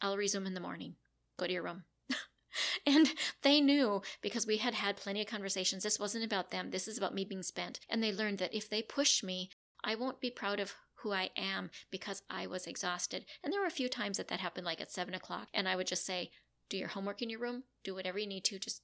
I'll 0.02 0.16
resume 0.16 0.46
in 0.46 0.54
the 0.54 0.60
morning. 0.60 0.96
Go 1.38 1.46
to 1.46 1.52
your 1.52 1.62
room. 1.62 1.84
and 2.86 3.08
they 3.42 3.60
knew 3.60 4.02
because 4.20 4.46
we 4.46 4.56
had 4.58 4.74
had 4.74 4.96
plenty 4.96 5.20
of 5.20 5.28
conversations. 5.28 5.82
This 5.82 6.00
wasn't 6.00 6.24
about 6.24 6.50
them. 6.50 6.70
This 6.70 6.88
is 6.88 6.98
about 6.98 7.14
me 7.14 7.24
being 7.24 7.42
spent. 7.42 7.80
And 7.88 8.02
they 8.02 8.12
learned 8.12 8.38
that 8.38 8.54
if 8.54 8.68
they 8.68 8.82
push 8.82 9.22
me, 9.22 9.50
I 9.84 9.94
won't 9.94 10.20
be 10.20 10.30
proud 10.30 10.60
of 10.60 10.74
who 10.96 11.12
I 11.12 11.30
am 11.36 11.70
because 11.90 12.22
I 12.28 12.46
was 12.46 12.66
exhausted. 12.66 13.24
And 13.44 13.52
there 13.52 13.60
were 13.60 13.66
a 13.66 13.70
few 13.70 13.88
times 13.88 14.16
that 14.16 14.28
that 14.28 14.40
happened, 14.40 14.66
like 14.66 14.80
at 14.80 14.90
seven 14.90 15.14
o'clock. 15.14 15.48
And 15.54 15.68
I 15.68 15.76
would 15.76 15.86
just 15.86 16.04
say, 16.04 16.30
do 16.68 16.76
your 16.76 16.88
homework 16.88 17.22
in 17.22 17.30
your 17.30 17.40
room, 17.40 17.62
do 17.84 17.94
whatever 17.94 18.18
you 18.18 18.26
need 18.26 18.44
to, 18.46 18.58
just 18.58 18.82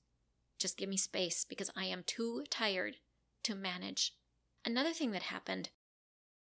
just 0.59 0.77
give 0.77 0.89
me 0.89 0.97
space 0.97 1.45
because 1.45 1.71
I 1.77 1.87
am 1.87 2.05
too 2.07 2.45
tired 2.49 2.97
to 3.43 3.57
manage. 3.57 4.15
Another 4.65 4.93
thing 4.93 5.11
that 5.11 5.23
happened 5.23 5.71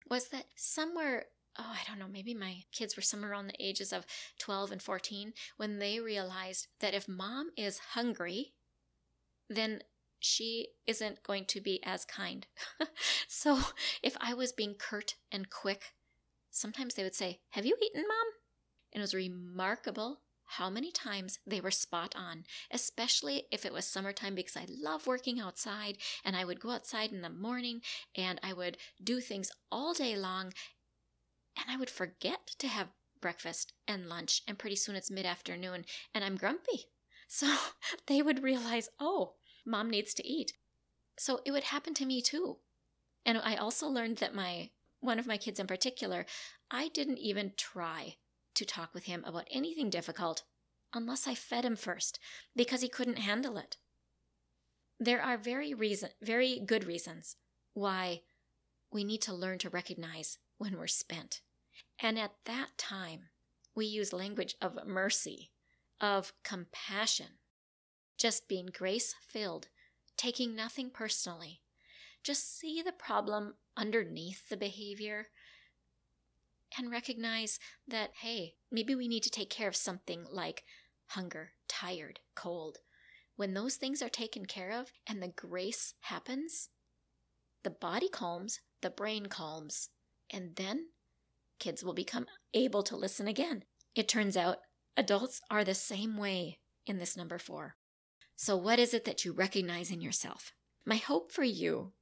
was 0.08 0.28
that 0.28 0.46
somewhere 0.54 1.26
oh, 1.58 1.74
I 1.74 1.80
don't 1.88 1.98
know, 1.98 2.08
maybe 2.08 2.34
my 2.34 2.62
kids 2.72 2.96
were 2.96 3.02
somewhere 3.02 3.30
around 3.30 3.48
the 3.48 3.64
ages 3.64 3.92
of 3.92 4.06
12 4.38 4.72
and 4.72 4.82
14 4.82 5.32
when 5.56 5.78
they 5.78 6.00
realized 6.00 6.68
that 6.80 6.94
if 6.94 7.08
mom 7.08 7.50
is 7.56 7.78
hungry, 7.92 8.52
then 9.48 9.82
she 10.18 10.68
isn't 10.86 11.22
going 11.22 11.44
to 11.46 11.60
be 11.60 11.80
as 11.84 12.04
kind. 12.04 12.46
so 13.28 13.58
if 14.02 14.16
I 14.20 14.34
was 14.34 14.52
being 14.52 14.74
curt 14.74 15.14
and 15.30 15.50
quick, 15.50 15.92
sometimes 16.50 16.94
they 16.94 17.02
would 17.02 17.14
say, 17.14 17.40
Have 17.50 17.66
you 17.66 17.76
eaten, 17.82 18.02
mom? 18.02 18.26
And 18.92 19.00
it 19.00 19.04
was 19.04 19.14
remarkable 19.14 20.20
how 20.46 20.70
many 20.70 20.90
times 20.90 21.38
they 21.46 21.60
were 21.60 21.70
spot 21.70 22.14
on, 22.16 22.44
especially 22.70 23.46
if 23.50 23.66
it 23.66 23.72
was 23.72 23.84
summertime 23.84 24.34
because 24.34 24.56
I 24.56 24.66
love 24.68 25.06
working 25.06 25.40
outside 25.40 25.98
and 26.24 26.36
I 26.36 26.44
would 26.44 26.60
go 26.60 26.70
outside 26.70 27.12
in 27.12 27.20
the 27.20 27.28
morning 27.28 27.80
and 28.16 28.40
I 28.42 28.52
would 28.52 28.78
do 29.02 29.20
things 29.20 29.50
all 29.70 29.92
day 29.92 30.16
long 30.16 30.52
and 31.56 31.66
I 31.68 31.76
would 31.76 31.90
forget 31.90 32.46
to 32.58 32.68
have 32.68 32.88
breakfast 33.20 33.72
and 33.88 34.08
lunch, 34.08 34.42
and 34.46 34.58
pretty 34.58 34.76
soon 34.76 34.96
it's 34.96 35.10
mid 35.10 35.26
afternoon 35.26 35.84
and 36.14 36.24
I'm 36.24 36.36
grumpy. 36.36 36.86
So 37.28 37.52
they 38.06 38.22
would 38.22 38.42
realize, 38.42 38.88
oh, 39.00 39.34
mom 39.64 39.90
needs 39.90 40.14
to 40.14 40.26
eat. 40.26 40.52
So 41.18 41.40
it 41.44 41.50
would 41.50 41.64
happen 41.64 41.94
to 41.94 42.06
me 42.06 42.20
too. 42.20 42.58
And 43.24 43.38
I 43.42 43.56
also 43.56 43.88
learned 43.88 44.18
that 44.18 44.34
my 44.34 44.70
one 45.00 45.18
of 45.18 45.26
my 45.26 45.36
kids 45.36 45.60
in 45.60 45.66
particular, 45.66 46.26
I 46.70 46.88
didn't 46.88 47.18
even 47.18 47.52
try 47.56 48.16
to 48.54 48.64
talk 48.64 48.94
with 48.94 49.04
him 49.04 49.24
about 49.26 49.46
anything 49.50 49.90
difficult 49.90 50.42
unless 50.94 51.28
I 51.28 51.34
fed 51.34 51.64
him 51.64 51.76
first 51.76 52.18
because 52.54 52.80
he 52.80 52.88
couldn't 52.88 53.18
handle 53.18 53.58
it. 53.58 53.76
There 54.98 55.20
are 55.20 55.36
very 55.36 55.74
reason 55.74 56.10
very 56.22 56.60
good 56.64 56.84
reasons 56.84 57.36
why 57.74 58.22
we 58.90 59.04
need 59.04 59.22
to 59.22 59.34
learn 59.34 59.58
to 59.58 59.68
recognize 59.68 60.38
when 60.58 60.78
we're 60.78 60.86
spent. 60.86 61.42
And 62.00 62.18
at 62.18 62.32
that 62.44 62.76
time, 62.76 63.28
we 63.74 63.86
use 63.86 64.12
language 64.12 64.54
of 64.60 64.78
mercy, 64.86 65.50
of 66.00 66.32
compassion, 66.42 67.38
just 68.18 68.48
being 68.48 68.66
grace 68.72 69.14
filled, 69.26 69.68
taking 70.16 70.54
nothing 70.54 70.90
personally. 70.90 71.60
Just 72.22 72.58
see 72.58 72.82
the 72.82 72.92
problem 72.92 73.54
underneath 73.76 74.48
the 74.48 74.56
behavior 74.56 75.28
and 76.76 76.90
recognize 76.90 77.58
that, 77.86 78.10
hey, 78.20 78.54
maybe 78.70 78.94
we 78.94 79.08
need 79.08 79.22
to 79.22 79.30
take 79.30 79.50
care 79.50 79.68
of 79.68 79.76
something 79.76 80.24
like 80.30 80.64
hunger, 81.06 81.52
tired, 81.68 82.20
cold. 82.34 82.78
When 83.36 83.54
those 83.54 83.76
things 83.76 84.02
are 84.02 84.08
taken 84.08 84.46
care 84.46 84.72
of 84.72 84.92
and 85.06 85.22
the 85.22 85.28
grace 85.28 85.94
happens, 86.00 86.70
the 87.62 87.70
body 87.70 88.08
calms, 88.08 88.60
the 88.82 88.90
brain 88.90 89.26
calms, 89.26 89.90
and 90.30 90.56
then 90.56 90.86
kids 91.58 91.84
will 91.84 91.94
become 91.94 92.26
able 92.54 92.82
to 92.84 92.96
listen 92.96 93.26
again. 93.28 93.64
It 93.94 94.08
turns 94.08 94.36
out 94.36 94.58
adults 94.96 95.40
are 95.50 95.64
the 95.64 95.74
same 95.74 96.16
way 96.16 96.58
in 96.86 96.98
this 96.98 97.16
number 97.16 97.38
four. 97.38 97.76
So, 98.36 98.56
what 98.56 98.78
is 98.78 98.92
it 98.92 99.04
that 99.04 99.24
you 99.24 99.32
recognize 99.32 99.90
in 99.90 100.00
yourself? 100.00 100.52
My 100.84 100.96
hope 100.96 101.32
for 101.32 101.44
you 101.44 101.92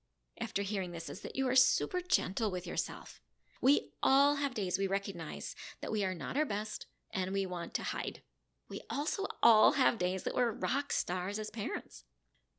after 0.41 0.63
hearing 0.63 0.91
this 0.91 1.09
is 1.09 1.21
that 1.21 1.37
you 1.37 1.49
are 1.49 1.55
super 1.55 2.01
gentle 2.01 2.51
with 2.51 2.67
yourself. 2.67 3.21
We 3.61 3.93
all 4.03 4.37
have 4.37 4.53
days 4.53 4.79
we 4.79 4.87
recognize 4.87 5.55
that 5.81 5.93
we 5.93 6.05
are 6.05 6.15
not 6.15 6.37
our 6.37 6.45
best 6.45 6.87
and 7.13 7.33
we 7.33 7.47
want 7.47 7.73
to 7.75 7.83
hide. 7.83 8.21
We 8.69 8.81
also 8.91 9.27
all 9.43 9.73
have 9.73 9.99
days 9.99 10.25
that 10.25 10.35
we're 10.35 10.53
rock 10.53 10.93
stars 10.93 11.39
as 11.39 11.51
parents. 11.51 12.05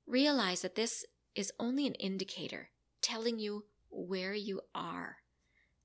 Realize 0.07 0.61
that 0.61 0.75
this 0.75 1.05
is 1.35 1.51
only 1.59 1.85
an 1.85 1.95
indicator 1.95 2.69
telling 3.01 3.37
you 3.37 3.65
where 3.89 4.33
you 4.33 4.61
are. 4.73 5.17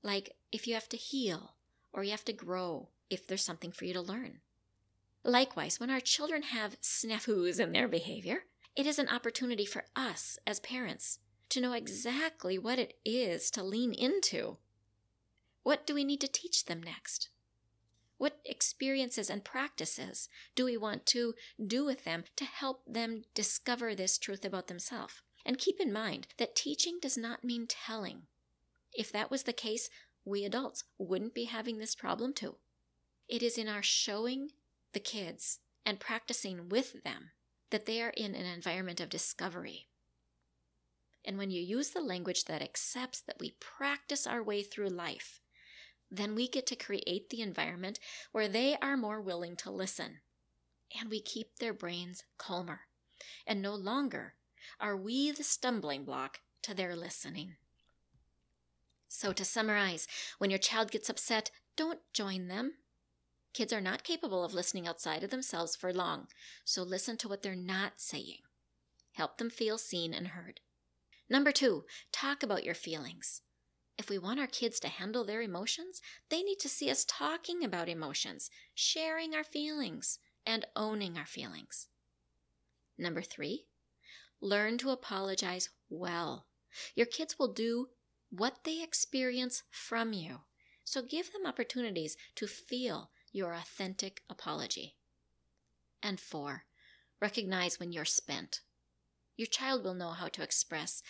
Like 0.03 0.35
if 0.51 0.67
you 0.67 0.73
have 0.73 0.89
to 0.89 0.97
heal 0.97 1.55
or 1.93 2.03
you 2.03 2.11
have 2.11 2.25
to 2.25 2.33
grow, 2.33 2.89
if 3.09 3.27
there's 3.27 3.43
something 3.43 3.71
for 3.71 3.85
you 3.85 3.93
to 3.93 4.01
learn. 4.01 4.39
Likewise, 5.23 5.79
when 5.79 5.89
our 5.89 5.99
children 5.99 6.43
have 6.43 6.79
snafus 6.81 7.59
in 7.59 7.73
their 7.73 7.87
behavior, 7.87 8.45
it 8.75 8.87
is 8.87 8.97
an 8.97 9.09
opportunity 9.09 9.65
for 9.65 9.83
us 9.95 10.39
as 10.47 10.59
parents 10.61 11.19
to 11.49 11.61
know 11.61 11.73
exactly 11.73 12.57
what 12.57 12.79
it 12.79 12.97
is 13.03 13.51
to 13.51 13.63
lean 13.63 13.93
into. 13.93 14.57
What 15.63 15.85
do 15.85 15.93
we 15.93 16.05
need 16.05 16.21
to 16.21 16.27
teach 16.27 16.65
them 16.65 16.81
next? 16.81 17.29
What 18.17 18.39
experiences 18.45 19.29
and 19.29 19.43
practices 19.43 20.29
do 20.55 20.65
we 20.65 20.77
want 20.77 21.05
to 21.07 21.33
do 21.63 21.83
with 21.83 22.03
them 22.05 22.23
to 22.37 22.45
help 22.45 22.83
them 22.87 23.23
discover 23.33 23.93
this 23.93 24.17
truth 24.17 24.45
about 24.45 24.67
themselves? 24.67 25.21
And 25.45 25.57
keep 25.57 25.79
in 25.79 25.91
mind 25.91 26.27
that 26.37 26.55
teaching 26.55 26.99
does 27.01 27.17
not 27.17 27.43
mean 27.43 27.67
telling. 27.67 28.27
If 28.93 29.11
that 29.11 29.31
was 29.31 29.43
the 29.43 29.53
case, 29.53 29.89
we 30.25 30.45
adults 30.45 30.83
wouldn't 30.97 31.33
be 31.33 31.45
having 31.45 31.77
this 31.77 31.95
problem 31.95 32.33
too. 32.33 32.57
It 33.27 33.41
is 33.41 33.57
in 33.57 33.67
our 33.67 33.83
showing 33.83 34.49
the 34.93 34.99
kids 34.99 35.59
and 35.85 35.99
practicing 35.99 36.69
with 36.69 37.03
them 37.03 37.31
that 37.69 37.85
they 37.85 38.01
are 38.01 38.09
in 38.09 38.35
an 38.35 38.45
environment 38.45 38.99
of 38.99 39.09
discovery. 39.09 39.87
And 41.23 41.37
when 41.37 41.51
you 41.51 41.61
use 41.61 41.91
the 41.91 42.01
language 42.01 42.45
that 42.45 42.61
accepts 42.61 43.21
that 43.21 43.39
we 43.39 43.55
practice 43.59 44.27
our 44.27 44.43
way 44.43 44.63
through 44.63 44.89
life, 44.89 45.39
then 46.09 46.35
we 46.35 46.47
get 46.47 46.65
to 46.67 46.75
create 46.75 47.29
the 47.29 47.41
environment 47.41 47.99
where 48.31 48.47
they 48.47 48.75
are 48.81 48.97
more 48.97 49.21
willing 49.21 49.55
to 49.57 49.71
listen. 49.71 50.19
And 50.99 51.09
we 51.09 51.21
keep 51.21 51.57
their 51.57 51.73
brains 51.73 52.23
calmer. 52.37 52.81
And 53.47 53.61
no 53.61 53.75
longer 53.75 54.33
are 54.79 54.97
we 54.97 55.31
the 55.31 55.43
stumbling 55.43 56.03
block 56.03 56.39
to 56.63 56.73
their 56.73 56.95
listening. 56.95 57.55
So, 59.13 59.33
to 59.33 59.43
summarize, 59.43 60.07
when 60.37 60.49
your 60.49 60.57
child 60.57 60.89
gets 60.89 61.09
upset, 61.09 61.51
don't 61.75 61.99
join 62.13 62.47
them. 62.47 62.75
Kids 63.53 63.73
are 63.73 63.81
not 63.81 64.05
capable 64.05 64.41
of 64.41 64.53
listening 64.53 64.87
outside 64.87 65.21
of 65.21 65.31
themselves 65.31 65.75
for 65.75 65.93
long, 65.93 66.27
so 66.63 66.81
listen 66.81 67.17
to 67.17 67.27
what 67.27 67.41
they're 67.43 67.53
not 67.53 67.99
saying. 67.99 68.37
Help 69.11 69.37
them 69.37 69.49
feel 69.49 69.77
seen 69.77 70.13
and 70.13 70.27
heard. 70.29 70.61
Number 71.29 71.51
two, 71.51 71.83
talk 72.13 72.41
about 72.41 72.63
your 72.63 72.73
feelings. 72.73 73.41
If 73.97 74.09
we 74.09 74.17
want 74.17 74.39
our 74.39 74.47
kids 74.47 74.79
to 74.79 74.87
handle 74.87 75.25
their 75.25 75.41
emotions, 75.41 76.01
they 76.29 76.41
need 76.41 76.59
to 76.59 76.69
see 76.69 76.89
us 76.89 77.03
talking 77.03 77.65
about 77.65 77.89
emotions, 77.89 78.49
sharing 78.73 79.35
our 79.35 79.43
feelings, 79.43 80.19
and 80.45 80.65
owning 80.73 81.17
our 81.17 81.25
feelings. 81.25 81.89
Number 82.97 83.21
three, 83.21 83.65
learn 84.39 84.77
to 84.77 84.89
apologize 84.89 85.69
well. 85.89 86.45
Your 86.95 87.07
kids 87.07 87.37
will 87.37 87.51
do 87.51 87.89
what 88.31 88.63
they 88.63 88.81
experience 88.81 89.63
from 89.69 90.13
you. 90.13 90.39
So 90.83 91.01
give 91.01 91.31
them 91.31 91.45
opportunities 91.45 92.17
to 92.35 92.47
feel 92.47 93.11
your 93.31 93.53
authentic 93.53 94.21
apology. 94.29 94.95
And 96.01 96.19
four, 96.19 96.63
recognize 97.21 97.79
when 97.79 97.91
you're 97.91 98.05
spent. 98.05 98.61
Your 99.37 99.45
child 99.45 99.83
will 99.83 99.93
know 99.93 100.09
how 100.09 100.27
to 100.29 100.43
express 100.43 101.03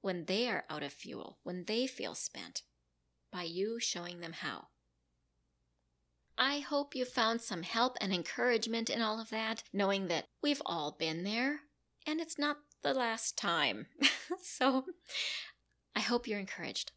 when 0.00 0.24
they 0.24 0.48
are 0.48 0.64
out 0.68 0.82
of 0.82 0.92
fuel, 0.92 1.38
when 1.42 1.64
they 1.66 1.86
feel 1.86 2.14
spent, 2.14 2.62
by 3.32 3.42
you 3.44 3.78
showing 3.78 4.20
them 4.20 4.32
how. 4.32 4.68
I 6.36 6.60
hope 6.60 6.94
you 6.94 7.04
found 7.04 7.42
some 7.42 7.62
help 7.62 7.98
and 8.00 8.12
encouragement 8.14 8.88
in 8.88 9.02
all 9.02 9.20
of 9.20 9.30
that, 9.30 9.62
knowing 9.72 10.08
that 10.08 10.24
we've 10.42 10.62
all 10.64 10.96
been 10.98 11.22
there 11.22 11.60
and 12.06 12.20
it's 12.20 12.38
not 12.38 12.58
the 12.82 12.94
last 12.94 13.36
time. 13.36 13.86
so 14.42 14.84
I 15.94 16.00
hope 16.00 16.26
you're 16.26 16.38
encouraged. 16.38 16.92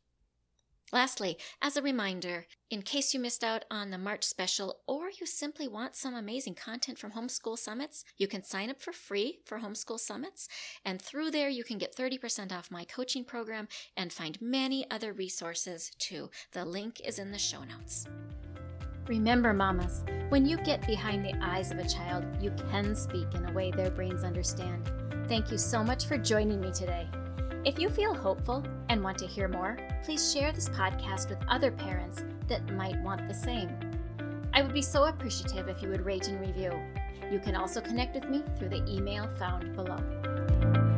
Lastly, 0.94 1.40
as 1.60 1.76
a 1.76 1.82
reminder, 1.82 2.46
in 2.70 2.84
case 2.84 3.16
you 3.16 3.20
missed 3.20 3.44
out 3.44 3.66
on 3.72 3.90
the 3.90 3.98
March 3.98 4.24
special 4.24 4.82
or 4.86 5.10
you 5.20 5.26
simply 5.26 5.68
want 5.68 5.96
some 5.96 6.14
amazing 6.14 6.54
content 6.54 7.00
from 7.00 7.14
Homeschool 7.14 7.58
Summits, 7.58 8.06
you 8.16 8.28
can 8.28 8.44
sign 8.44 8.70
up 8.70 8.80
for 8.80 8.94
free 8.94 9.40
for 9.44 9.58
Homeschool 9.58 10.00
Summits. 10.00 10.48
And 10.86 11.02
through 11.02 11.32
there, 11.32 11.50
you 11.50 11.64
can 11.64 11.80
get 11.80 11.96
30% 11.96 12.52
off 12.52 12.70
my 12.70 12.86
coaching 12.86 13.26
program 13.26 13.68
and 13.98 14.14
find 14.14 14.40
many 14.40 14.86
other 14.92 15.14
resources 15.14 15.90
too. 15.98 16.30
The 16.52 16.64
link 16.64 17.02
is 17.04 17.18
in 17.18 17.32
the 17.32 17.40
show 17.40 17.64
notes. 17.64 18.06
Remember, 19.08 19.52
mamas, 19.52 20.04
when 20.30 20.46
you 20.46 20.58
get 20.58 20.86
behind 20.86 21.26
the 21.26 21.36
eyes 21.44 21.72
of 21.72 21.80
a 21.80 21.90
child, 21.90 22.24
you 22.40 22.54
can 22.70 22.96
speak 22.96 23.34
in 23.34 23.46
a 23.48 23.52
way 23.52 23.72
their 23.72 23.90
brains 23.90 24.24
understand. 24.24 24.92
Thank 25.28 25.50
you 25.50 25.58
so 25.58 25.84
much 25.84 26.06
for 26.06 26.20
joining 26.20 26.62
me 26.62 26.72
today. 26.72 27.08
If 27.66 27.80
you 27.80 27.90
feel 27.90 28.14
hopeful 28.14 28.62
and 28.90 29.02
want 29.02 29.18
to 29.20 29.26
hear 29.26 29.48
more, 29.48 29.78
please 30.04 30.34
share 30.34 30.52
this 30.52 30.68
podcast 30.68 31.30
with 31.30 31.38
other 31.48 31.72
parents 31.72 32.22
that 32.50 32.70
might 32.74 33.02
want 33.02 33.26
the 33.26 33.34
same. 33.34 33.70
I 34.54 34.62
would 34.62 34.74
be 34.74 34.82
so 34.82 35.06
appreciative 35.06 35.70
if 35.70 35.82
you 35.82 35.88
would 35.88 36.06
rate 36.06 36.28
and 36.28 36.42
review. 36.42 36.74
You 37.32 37.40
can 37.40 37.56
also 37.56 37.80
connect 37.80 38.16
with 38.16 38.30
me 38.30 38.44
through 38.58 38.68
the 38.68 38.84
email 38.94 39.30
found 39.40 39.74
below. 39.78 40.93